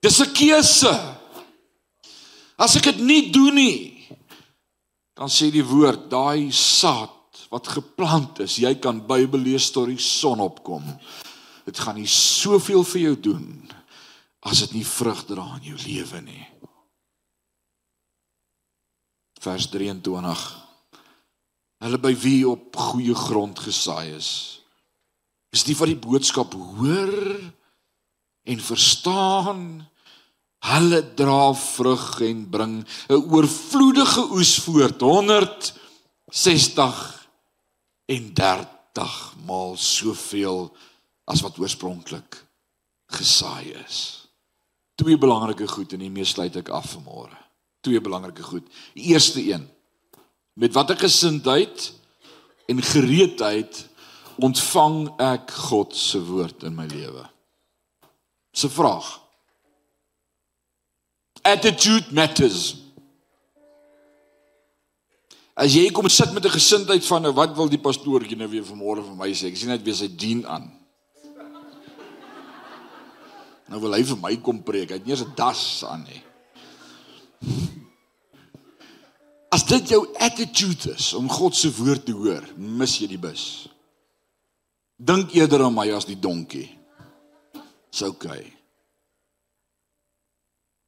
Dis 0.03 0.19
'n 0.19 0.35
keuse. 0.35 0.95
As 2.59 2.75
ek 2.77 2.91
dit 2.91 2.99
nie 2.99 3.31
doen 3.31 3.55
nie, 3.55 3.79
dan 5.15 5.29
sê 5.29 5.51
die 5.51 5.63
woord, 5.63 6.11
daai 6.11 6.51
saad 6.51 7.11
wat 7.51 7.69
geplant 7.69 8.41
is, 8.41 8.59
jy 8.59 8.75
kan 8.75 8.99
Bybel 9.07 9.39
lees 9.39 9.71
tot 9.71 9.87
die 9.87 9.99
son 9.99 10.41
opkom 10.41 10.83
dit 11.65 11.79
gaan 11.79 12.01
nie 12.01 12.11
soveel 12.11 12.83
vir 12.85 13.01
jou 13.01 13.17
doen 13.31 13.47
as 14.43 14.65
dit 14.65 14.81
nie 14.81 14.87
vrug 14.87 15.23
dra 15.29 15.47
in 15.61 15.71
jou 15.71 15.79
lewe 15.85 16.21
nie. 16.25 16.47
Vers 19.43 19.69
23. 19.71 20.43
Hulle 21.83 21.99
by 21.99 22.13
wie 22.23 22.47
op 22.47 22.77
goeie 22.79 23.15
grond 23.19 23.59
gesaai 23.59 24.15
is. 24.15 24.63
Is 25.55 25.65
die 25.67 25.75
wat 25.79 25.91
die 25.91 25.99
boodskap 25.99 26.55
hoor 26.55 27.51
en 28.43 28.61
verstaan. 28.63 29.87
Hulle 30.63 31.15
dra 31.19 31.55
vrug 31.59 32.21
en 32.23 32.51
bring 32.51 32.87
'n 33.11 33.23
oorvloedige 33.35 34.31
oes 34.31 34.59
voort 34.63 35.01
160 35.01 37.27
en 38.07 38.35
30 38.35 39.35
maal 39.47 39.77
soveel 39.77 40.77
as 41.25 41.43
wat 41.45 41.59
oorspronklik 41.59 42.45
gesaai 43.13 43.73
is. 43.85 44.29
Twee 44.95 45.19
belangrike 45.19 45.69
goed 45.69 45.93
en 45.93 46.05
hiermee 46.05 46.27
sluit 46.29 46.57
ek 46.57 46.71
af 46.75 46.93
vanmôre. 46.95 47.37
Twee 47.83 48.01
belangrike 48.01 48.43
goed. 48.43 48.67
Die 48.95 49.13
eerste 49.15 49.43
een. 49.43 49.65
Met 50.55 50.75
watter 50.77 50.97
gesindheid 50.97 51.93
en 52.71 52.83
gereedheid 52.83 53.87
ontvang 54.43 55.09
ek 55.21 55.51
God 55.69 55.97
se 55.97 56.21
woord 56.25 56.63
in 56.69 56.77
my 56.77 56.87
lewe? 56.91 57.25
Se 58.53 58.69
vraag. 58.71 59.09
Attitude 61.43 62.13
matters. 62.15 62.77
As 65.59 65.75
jy 65.75 65.91
kom 65.93 66.09
sit 66.09 66.33
met 66.33 66.45
'n 66.45 66.59
gesindheid 66.59 67.05
van 67.07 67.23
nou 67.23 67.33
wat 67.33 67.57
wil 67.57 67.69
die 67.69 67.81
pastoortjie 67.81 68.37
nou 68.37 68.49
weer 68.49 68.65
vanmôre 68.65 69.05
vir 69.05 69.17
my 69.17 69.33
sê? 69.33 69.47
Ek 69.47 69.57
sien 69.57 69.69
net 69.69 69.83
weer 69.83 69.95
sy 69.95 70.09
dien 70.09 70.47
aan. 70.47 70.82
Nou 73.71 73.81
wil 73.81 73.95
hy 73.97 74.03
vir 74.05 74.21
my 74.21 74.37
kom 74.45 74.63
preek. 74.67 74.91
Hy 74.91 75.01
het 75.01 75.07
nie 75.07 75.15
eens 75.15 75.25
'n 75.25 75.35
das 75.37 75.85
aan 75.85 76.05
nie. 76.09 76.23
As 79.53 79.65
dit 79.69 79.89
jou 79.89 80.07
attitude 80.17 80.95
is 80.95 81.13
om 81.13 81.29
God 81.29 81.55
se 81.57 81.69
woord 81.77 82.07
te 82.07 82.13
hoor, 82.13 82.45
mis 82.57 82.99
jy 82.99 83.07
die 83.07 83.21
bus. 83.21 83.69
Dink 84.97 85.35
eerder 85.35 85.65
aan 85.67 85.75
my 85.75 85.91
as 85.93 86.07
die 86.09 86.19
donkie. 86.19 86.71
Dis 87.91 88.03
oukei. 88.03 88.53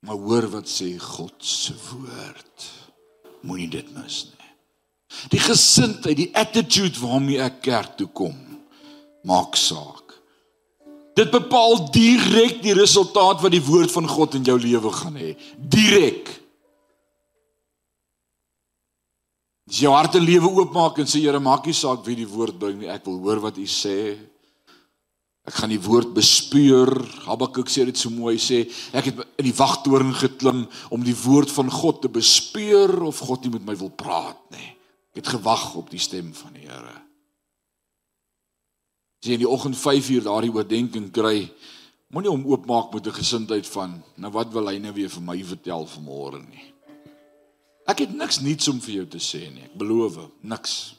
Maar 0.04 0.16
hoor 0.16 0.48
wat 0.48 0.68
sê 0.68 0.94
God 1.00 1.34
se 1.44 1.74
woord. 1.90 2.70
Moenie 3.44 3.68
dit 3.68 3.90
mis 3.96 4.24
nie. 4.30 4.50
Die 5.30 5.40
gesindheid, 5.40 6.16
die 6.16 6.30
attitude 6.36 7.00
waarmee 7.00 7.40
ek 7.44 7.60
kerk 7.64 7.98
toe 8.00 8.08
kom, 8.16 8.36
maak 9.28 9.56
saak. 9.56 10.03
Dit 11.14 11.30
bepaal 11.30 11.78
direk 11.94 12.58
die 12.64 12.74
resultaat 12.74 13.42
wat 13.44 13.52
die 13.54 13.62
woord 13.62 13.92
van 13.94 14.08
God 14.10 14.34
in 14.34 14.46
jou 14.46 14.56
lewe 14.58 14.90
gaan 14.90 15.14
hê. 15.20 15.34
Direk. 15.56 16.26
As 19.70 19.78
jy 19.78 19.86
jou 19.86 19.94
hart 19.94 20.18
en 20.18 20.26
lewe 20.26 20.50
oopmaak 20.50 20.98
en 21.00 21.08
sê 21.08 21.22
Here, 21.22 21.40
maak 21.40 21.68
nie 21.68 21.76
saak 21.76 22.02
wie 22.06 22.18
die 22.18 22.28
woord 22.28 22.58
bring 22.60 22.82
nie, 22.82 22.90
ek 22.90 23.06
wil 23.06 23.20
hoor 23.22 23.40
wat 23.46 23.60
U 23.62 23.66
sê. 23.70 24.16
Ek 25.44 25.54
gaan 25.60 25.72
die 25.72 25.80
woord 25.80 26.10
bespeur. 26.16 26.90
Habakuk 27.28 27.70
sê 27.70 27.86
dit 27.86 28.00
so 28.00 28.10
mooi 28.12 28.36
sê, 28.40 28.64
ek 28.96 29.10
het 29.12 29.22
in 29.38 29.48
die 29.48 29.56
wagtoring 29.56 30.12
geklim 30.18 30.64
om 30.90 31.04
die 31.04 31.16
woord 31.24 31.52
van 31.52 31.70
God 31.72 32.02
te 32.02 32.10
bespeur 32.12 32.96
of 33.06 33.22
God 33.22 33.44
nie 33.44 33.54
met 33.54 33.66
my 33.70 33.78
wil 33.78 33.92
praat 33.94 34.40
nie. 34.56 34.72
Ek 35.14 35.22
het 35.22 35.34
gewag 35.36 35.74
op 35.78 35.92
die 35.94 36.02
stem 36.02 36.32
van 36.34 36.56
die 36.58 36.66
Here. 36.66 37.03
As 39.24 39.30
jy 39.30 39.38
in 39.38 39.40
die 39.40 39.48
oggend 39.48 39.78
5 39.80 40.08
uur 40.12 40.24
daardie 40.26 40.50
oordeenking 40.52 41.06
kry, 41.08 41.46
moenie 42.12 42.28
hom 42.28 42.42
oopmaak 42.44 42.90
met 42.92 43.06
'n 43.08 43.16
gesindheid 43.16 43.64
van, 43.72 44.02
nou 44.20 44.30
wat 44.30 44.52
wil 44.52 44.68
hy 44.68 44.76
nou 44.76 44.92
weer 44.92 45.08
vir 45.08 45.22
my 45.22 45.42
vertel 45.42 45.86
vanmôre 45.88 46.44
nie. 46.44 46.74
Ek 47.88 48.00
het 48.04 48.12
niks 48.12 48.42
nuuts 48.42 48.68
om 48.68 48.80
vir 48.80 48.94
jou 48.94 49.06
te 49.06 49.16
sê 49.16 49.48
nie, 49.48 49.64
ek 49.64 49.78
beloof, 49.78 50.18
niks. 50.42 50.96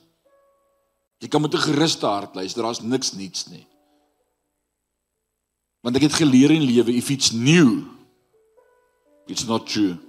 Jy 1.22 1.28
kan 1.28 1.42
met 1.42 1.54
'n 1.54 1.68
geruste 1.70 2.08
hart 2.08 2.36
luister, 2.36 2.64
daar's 2.64 2.82
niks 2.82 3.14
nuuts 3.14 3.48
nie. 3.48 3.68
Want 5.84 5.96
ek 5.96 6.02
het 6.02 6.14
geleer 6.14 6.50
in 6.50 6.66
lewe 6.66 6.96
if 6.98 7.12
it's 7.12 7.32
new, 7.32 7.86
it's 9.28 9.46
not 9.46 9.68
true. 9.68 10.00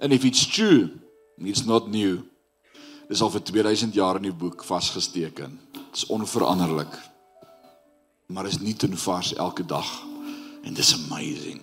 And 0.00 0.14
if 0.14 0.24
it's 0.24 0.46
true, 0.46 0.88
it's 1.36 1.66
not 1.66 1.90
new. 1.90 2.29
Dis 3.10 3.22
al 3.26 3.32
vir 3.34 3.42
2000 3.42 3.96
jaar 3.98 4.20
in 4.20 4.28
die 4.28 4.36
boek 4.36 4.62
vasgesteken. 4.62 5.56
Dit 5.74 5.96
is 5.98 6.06
onveranderlik. 6.14 6.92
Maar 8.30 8.46
is 8.46 8.60
nie 8.62 8.76
ten 8.78 8.94
vars 8.98 9.32
elke 9.34 9.66
dag. 9.66 9.88
En 10.62 10.74
dis 10.74 10.94
amazing. 10.94 11.58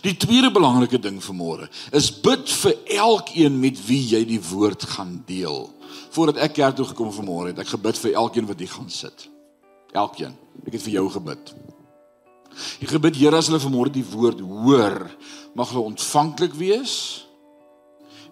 Die 0.00 0.16
tweede 0.16 0.48
belangrike 0.48 0.96
ding 0.96 1.18
vir 1.20 1.36
môre 1.36 1.66
is 1.92 2.08
bid 2.24 2.48
vir 2.62 2.78
elkeen 2.96 3.58
met 3.60 3.76
wie 3.84 4.00
jy 4.14 4.22
die 4.24 4.40
woord 4.40 4.86
gaan 4.94 5.18
deel. 5.28 5.68
Voordat 6.16 6.40
ek 6.46 6.56
kerk 6.56 6.78
toe 6.78 6.88
gekom 6.88 7.12
vanmôre 7.12 7.52
het 7.52 7.60
ek 7.60 7.74
gebid 7.74 8.00
vir 8.00 8.16
elkeen 8.22 8.48
wat 8.48 8.64
hier 8.64 8.72
gaan 8.72 8.88
sit. 8.88 9.26
Elkeen. 9.92 10.32
Ek 10.64 10.78
het 10.78 10.86
vir 10.86 10.96
jou 10.96 11.04
gebid. 11.18 11.52
Ek 12.80 12.88
gebid 12.96 13.20
Here 13.20 13.36
as 13.36 13.52
hulle 13.52 13.60
vanmôre 13.60 13.92
die 13.92 14.06
woord 14.14 14.40
hoor, 14.40 14.96
mag 15.52 15.68
hulle 15.74 15.92
ontvanklik 15.92 16.56
wees 16.56 17.26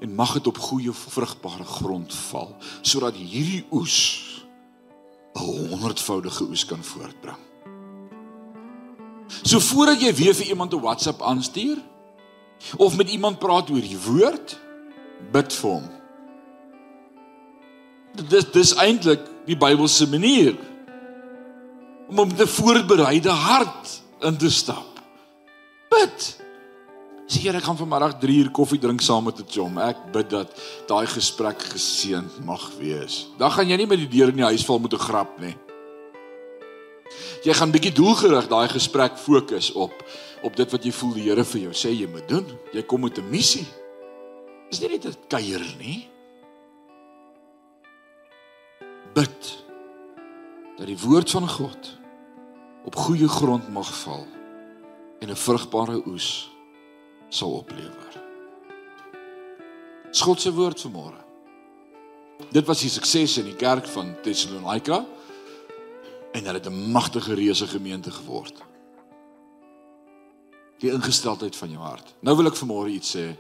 en 0.03 0.15
mag 0.15 0.33
dit 0.33 0.47
op 0.47 0.59
goeie 0.59 0.93
vrugbare 0.93 1.65
grond 1.65 2.14
val 2.29 2.57
sodat 2.81 3.16
hierdie 3.16 3.64
oes 3.70 3.99
'n 5.33 5.68
honderdvoudige 5.70 6.45
oes 6.45 6.64
kan 6.64 6.85
voortbring. 6.85 7.39
So 9.43 9.61
voordat 9.61 10.01
jy 10.01 10.14
weer 10.14 10.35
vir 10.35 10.47
iemand 10.47 10.74
'n 10.74 10.81
WhatsApp 10.81 11.22
aanstuur 11.22 11.79
of 12.76 12.97
met 12.97 13.09
iemand 13.09 13.39
praat 13.39 13.70
oor 13.70 13.81
die 13.81 13.99
woord, 13.99 14.59
bid 15.33 15.53
vir 15.53 15.70
hom. 15.70 15.89
Dit 18.29 18.53
dis 18.53 18.74
eintlik 18.74 19.20
die 19.47 19.57
Bybelse 19.57 20.09
manier 20.09 20.57
om 22.09 22.14
met 22.29 22.41
'n 22.41 22.47
voorbereide 22.47 23.31
hart 23.31 24.03
in 24.20 24.37
te 24.37 24.51
stap. 24.51 25.01
Bid. 25.89 26.41
Sê 27.27 27.45
Here, 27.47 27.59
ek 27.59 27.64
gaan 27.64 27.79
vanmiddag 27.79 28.18
3 28.20 28.39
uur 28.43 28.51
koffie 28.51 28.81
drink 28.83 29.01
saam 29.01 29.25
met 29.25 29.39
'n 29.39 29.47
chom. 29.49 29.79
Ek 29.79 30.12
bid 30.12 30.31
dat 30.31 30.51
daai 30.89 31.07
gesprek 31.07 31.62
geseënd 31.62 32.45
mag 32.45 32.70
wees. 32.79 33.29
Dan 33.39 33.51
gaan 33.51 33.68
jy 33.68 33.77
nie 33.77 33.87
met 33.87 33.99
die 33.99 34.09
deur 34.09 34.29
in 34.29 34.37
die 34.37 34.51
huis 34.51 34.64
val 34.64 34.79
met 34.79 34.93
'n 34.93 34.99
grap 34.99 35.39
nie. 35.41 35.57
Jy 37.45 37.53
gaan 37.53 37.70
bietjie 37.70 37.93
doelgerig 37.93 38.49
daai 38.49 38.68
gesprek 38.68 39.16
fokus 39.18 39.73
op 39.73 39.93
op 40.43 40.57
dit 40.57 40.70
wat 40.70 40.85
jy 40.85 40.93
voel 40.93 41.12
die 41.14 41.23
Here 41.23 41.45
vir 41.45 41.61
jou 41.61 41.73
sê 41.73 41.91
jy 41.95 42.07
moet 42.07 42.29
doen. 42.29 42.47
Jy 42.73 42.83
kom 42.83 43.01
met 43.01 43.18
'n 43.18 43.31
missie. 43.31 43.66
Is 44.70 44.81
nie 44.81 44.89
net 44.89 45.07
'n 45.07 45.16
kuier 45.29 45.62
nie. 45.79 46.09
Bid 49.14 49.64
dat 50.79 50.87
die 50.87 50.99
woord 50.99 51.31
van 51.31 51.49
God 51.49 51.99
op 52.85 52.97
goeie 52.97 53.29
grond 53.29 53.68
mag 53.73 53.95
val 54.03 54.27
en 55.20 55.31
'n 55.31 55.37
vrugbare 55.37 56.03
oes 56.07 56.51
sal 57.33 57.53
oplewer. 57.62 58.20
God 60.12 60.41
se 60.41 60.53
woord 60.53 60.80
vanmôre. 60.85 61.20
Dit 62.53 62.66
was 62.68 62.83
die 62.85 62.91
sukses 62.93 63.39
in 63.41 63.49
die 63.49 63.57
kerk 63.57 63.87
van 63.89 64.12
Thessalonika 64.24 65.01
en 66.33 66.45
hulle 66.45 66.59
het 66.59 66.68
'n 66.68 66.93
magtige 66.93 67.35
reuse 67.35 67.66
gemeente 67.66 68.11
geword. 68.11 68.62
Die 70.78 70.93
ingesteldheid 70.93 71.57
van 71.57 71.70
jou 71.70 71.83
hart. 71.83 72.14
Nou 72.20 72.37
wil 72.37 72.47
ek 72.47 72.57
vanmôre 72.57 72.91
iets 72.91 73.16
sê. 73.16 73.37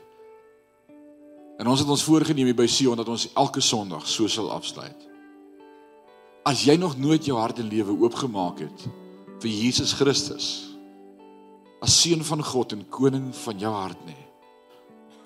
En 1.58 1.66
ons 1.66 1.78
het 1.78 1.88
ons 1.88 2.04
voorgenem 2.04 2.44
hier 2.44 2.54
by 2.54 2.66
Sion 2.66 2.96
dat 2.96 3.08
ons 3.08 3.28
elke 3.34 3.60
Sondag 3.60 4.08
so 4.08 4.26
sal 4.26 4.50
afsluit. 4.50 5.08
As 6.44 6.64
jy 6.64 6.76
nog 6.76 6.96
nooit 6.96 7.24
jou 7.24 7.38
hart 7.38 7.58
en 7.58 7.68
lewe 7.68 8.00
oopgemaak 8.00 8.58
het 8.58 8.88
vir 9.40 9.50
Jesus 9.50 9.92
Christus 9.92 10.71
as 11.82 11.94
seun 12.02 12.22
van 12.24 12.42
God 12.46 12.72
en 12.76 12.84
koning 12.90 13.30
van 13.34 13.58
jou 13.58 13.72
hart 13.74 14.02
nie, 14.06 14.18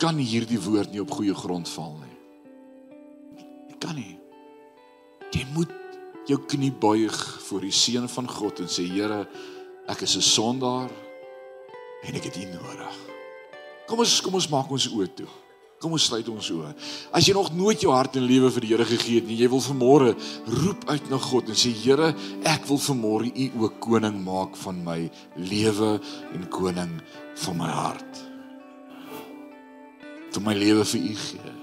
kan 0.01 0.17
hierdie 0.17 0.61
woord 0.61 0.93
nie 0.93 1.03
op 1.03 1.13
goeie 1.13 1.35
grond 1.37 1.69
val 1.69 1.97
nie. 2.01 2.17
Dit 3.69 3.79
kan 3.81 3.97
nie. 3.97 4.17
Jy 5.33 5.45
moet 5.53 5.73
jou 6.29 6.39
knie 6.49 6.73
buig 6.73 7.17
voor 7.47 7.65
die 7.65 7.75
seun 7.75 8.09
van 8.11 8.29
God 8.29 8.65
en 8.65 8.71
sê 8.73 8.87
Here, 8.89 9.27
ek 9.89 10.03
is 10.03 10.17
'n 10.17 10.23
sondaar 10.23 10.91
en 12.03 12.15
ek 12.15 12.25
het 12.25 12.37
U 12.37 12.45
nodig. 12.45 12.97
Kom 13.87 13.99
ons 13.99 14.21
kom 14.21 14.35
ons 14.35 14.49
maak 14.49 14.71
ons 14.71 14.89
oë 14.89 15.15
toe. 15.15 15.29
Kom 15.87 15.95
ons 15.95 16.03
sluit 16.03 16.27
ons 16.27 16.47
oë. 16.51 16.73
As 17.15 17.29
jy 17.29 17.33
nog 17.37 17.53
nooit 17.55 17.79
jou 17.79 17.93
hart 17.95 18.17
en 18.19 18.25
lewe 18.27 18.49
vir 18.51 18.65
die 18.65 18.71
Here 18.73 18.85
gegee 18.89 19.21
het 19.21 19.29
nie, 19.29 19.37
jy 19.39 19.47
wil 19.53 19.61
vanmôre 19.63 20.09
roep 20.51 20.83
uit 20.89 21.11
na 21.13 21.21
God 21.23 21.53
en 21.53 21.55
sê 21.55 21.71
Here, 21.71 22.09
ek 22.43 22.65
wil 22.67 22.81
vanmôre 22.83 23.31
U 23.31 23.45
ook 23.63 23.77
koning 23.85 24.17
maak 24.25 24.59
van 24.59 24.81
my 24.83 24.97
lewe 25.39 25.93
en 26.35 26.49
koning 26.51 26.97
van 27.45 27.59
my 27.61 27.69
hart. 27.71 28.19
Vir 30.35 30.43
my 30.43 30.57
lewe 30.59 30.83
vir 30.91 31.07
U 31.07 31.13
gee. 31.23 31.55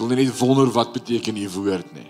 Wil 0.00 0.10
net 0.10 0.34
wonder 0.40 0.74
wat 0.74 0.90
beteken 0.96 1.38
U 1.38 1.46
woord 1.60 1.94
nie. 1.94 2.08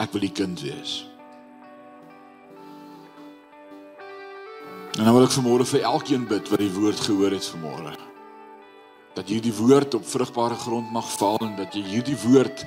Ek 0.00 0.16
wil 0.16 0.24
U 0.24 0.32
kind 0.40 0.64
wees. 0.64 0.96
En 4.96 5.04
dan 5.04 5.12
wil 5.12 5.26
ek 5.26 5.34
vanmôre 5.34 5.64
vir 5.68 5.82
elkeen 5.84 6.22
bid 6.24 6.46
wat 6.48 6.60
die 6.62 6.72
woord 6.72 7.00
gehoor 7.04 7.34
het 7.36 7.46
vanmôre. 7.52 7.90
Dat 9.16 9.28
hierdie 9.28 9.52
woord 9.52 9.94
op 9.98 10.04
vrugbare 10.08 10.56
grond 10.56 10.88
mag 10.92 11.08
val 11.18 11.36
en 11.44 11.52
dat 11.58 11.74
jy 11.76 11.82
hierdie 11.84 12.16
woord 12.22 12.62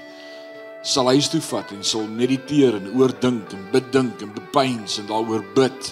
sal 0.85 1.09
huis 1.09 1.27
toe 1.33 1.41
vat 1.41 1.71
en 1.73 1.81
sal 1.83 2.05
mediteer 2.05 2.77
en 2.77 2.91
oordink 3.01 3.55
en 3.55 3.63
bidink 3.73 4.21
en 4.21 4.29
bepeins 4.35 4.99
en 5.01 5.07
daaroor 5.09 5.41
bid. 5.55 5.89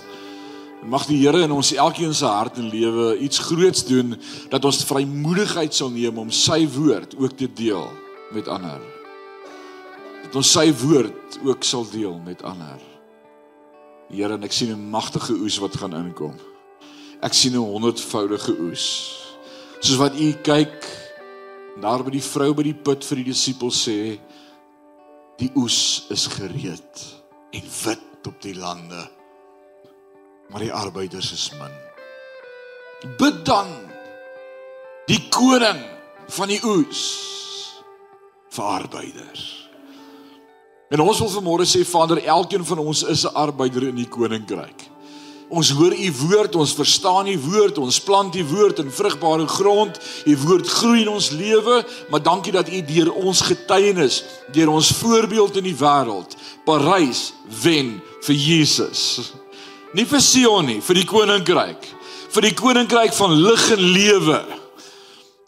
En 0.84 0.92
mag 0.94 1.08
die 1.10 1.18
Here 1.24 1.42
in 1.42 1.56
ons 1.56 1.74
elkeen 1.74 2.14
se 2.14 2.30
hart 2.30 2.62
en 2.62 2.70
lewe 2.70 3.16
iets 3.18 3.42
groots 3.48 3.88
doen 3.90 4.14
dat 4.52 4.66
ons 4.66 4.84
vrymoedigheid 4.86 5.74
sal 5.74 5.90
neem 5.90 6.22
om 6.22 6.30
sy 6.30 6.68
woord 6.78 7.18
ook 7.18 7.34
te 7.34 7.50
deel 7.50 7.90
met 8.38 8.46
ander. 8.46 8.78
Dat 10.28 10.38
ons 10.44 10.54
sy 10.54 10.70
woord 10.86 11.42
ook 11.42 11.66
sal 11.66 11.90
deel 11.90 12.22
met 12.22 12.46
ander. 12.46 12.97
Here, 14.10 14.34
en 14.34 14.44
ek 14.44 14.54
sien 14.56 14.72
'n 14.72 14.90
magtige 14.90 15.34
oes 15.34 15.58
wat 15.60 15.76
gaan 15.76 15.94
inkom. 15.94 16.36
Ek 17.22 17.34
sien 17.34 17.54
'n 17.54 17.72
honderdvoudige 17.74 18.56
oes. 18.60 18.86
Soos 19.80 19.98
wat 19.98 20.16
u 20.16 20.34
kyk 20.42 20.86
daar 21.82 22.04
by 22.04 22.12
die 22.12 22.24
vrou 22.24 22.54
by 22.54 22.64
die 22.64 22.74
put 22.74 23.06
vir 23.06 23.18
die 23.18 23.32
disippels 23.32 23.88
sê, 23.88 24.20
die 25.38 25.52
oes 25.56 26.08
is 26.10 26.28
gereed 26.28 27.04
en 27.54 27.62
wit 27.86 28.28
op 28.28 28.42
die 28.42 28.56
lande. 28.56 29.10
Maar 30.50 30.60
die 30.60 30.74
arbeiders 30.74 31.32
is 31.32 31.52
min. 31.60 31.76
Bid 33.18 33.46
dan 33.46 33.68
die 35.08 35.30
koning 35.30 35.84
van 36.28 36.48
die 36.48 36.62
oes 36.64 37.04
vir 38.50 38.64
arbeiders. 38.64 39.67
En 40.88 41.02
ons 41.04 41.20
wil 41.20 41.30
vanmôre 41.30 41.66
sê 41.68 41.84
Vader, 41.84 42.22
elkeen 42.24 42.64
van 42.66 42.80
ons 42.80 43.04
is 43.04 43.26
'n 43.26 43.36
arbeider 43.36 43.88
in 43.88 43.96
die 43.96 44.08
koninkryk. 44.08 44.88
Ons 45.48 45.70
hoor 45.72 45.94
u 45.96 46.12
woord, 46.28 46.56
ons 46.56 46.74
verstaan 46.76 47.28
u 47.28 47.38
woord, 47.40 47.78
ons 47.78 48.00
plant 48.04 48.36
u 48.36 48.44
woord 48.44 48.80
in 48.80 48.92
vrugbare 48.92 49.48
grond. 49.48 50.00
U 50.26 50.38
woord 50.38 50.68
groei 50.68 51.02
in 51.02 51.10
ons 51.10 51.30
lewe, 51.30 51.86
maar 52.10 52.24
dankie 52.24 52.52
dat 52.52 52.68
u 52.70 52.82
deur 52.84 53.14
ons 53.14 53.42
getuienis, 53.42 54.24
deur 54.52 54.70
ons 54.70 54.92
voorbeeld 54.92 55.56
in 55.56 55.64
die 55.64 55.76
wêreld, 55.76 56.36
Parys 56.66 57.34
wen 57.64 58.02
vir 58.22 58.36
Jesus. 58.36 59.32
Nie 59.94 60.06
vir 60.06 60.22
Sion 60.22 60.66
nie, 60.66 60.82
vir 60.82 60.96
die 60.96 61.08
koninkryk. 61.08 61.88
Vir 62.30 62.42
die 62.42 62.54
koninkryk 62.54 63.14
van 63.14 63.32
lig 63.32 63.72
en 63.72 63.80
lewe. 63.80 64.42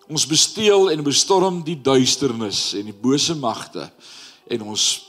Ons 0.10 0.26
besteel 0.26 0.90
en 0.92 1.04
bestorm 1.04 1.60
die 1.64 1.76
duisternis 1.76 2.74
en 2.74 2.88
die 2.88 2.96
bose 2.96 3.36
magte 3.36 3.92
en 4.50 4.64
ons 4.72 5.09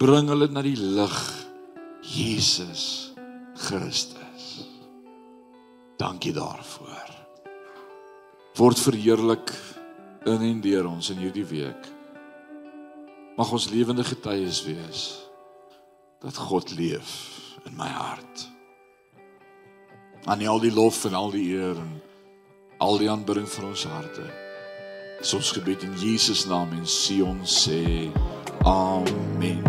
bring 0.00 0.30
hulle 0.32 0.48
na 0.48 0.62
die 0.64 0.78
lig 0.80 1.16
Jesus 2.00 3.12
Christus. 3.60 4.46
Dankie 6.00 6.32
daarvoor. 6.32 7.10
Word 8.56 8.80
verheerlik 8.80 9.52
in 10.24 10.40
en 10.46 10.62
deur 10.64 10.88
ons 10.88 11.12
in 11.12 11.20
hierdie 11.20 11.44
week. 11.44 11.90
Mag 13.36 13.52
ons 13.52 13.68
lewende 13.72 14.04
getuies 14.08 14.62
wees 14.64 15.02
dat 16.24 16.36
God 16.48 16.72
leef 16.76 17.12
in 17.68 17.76
my 17.76 17.88
hart. 17.88 18.46
Aan 20.24 20.44
al 20.48 20.60
die 20.64 20.72
lof 20.72 21.04
en 21.08 21.16
al 21.16 21.32
die 21.32 21.46
eer 21.52 21.76
en 21.76 21.94
al 22.80 23.00
die 23.00 23.08
aanbidding 23.12 23.48
van 23.48 23.72
ons 23.74 23.84
harte. 23.88 24.24
Ons 25.20 25.52
gebed 25.56 25.84
in 25.84 25.96
Jesus 26.00 26.46
naam 26.48 26.72
en 26.76 26.88
Sion 26.88 27.44
sê 27.44 28.08
on 28.64 29.38
me. 29.38 29.62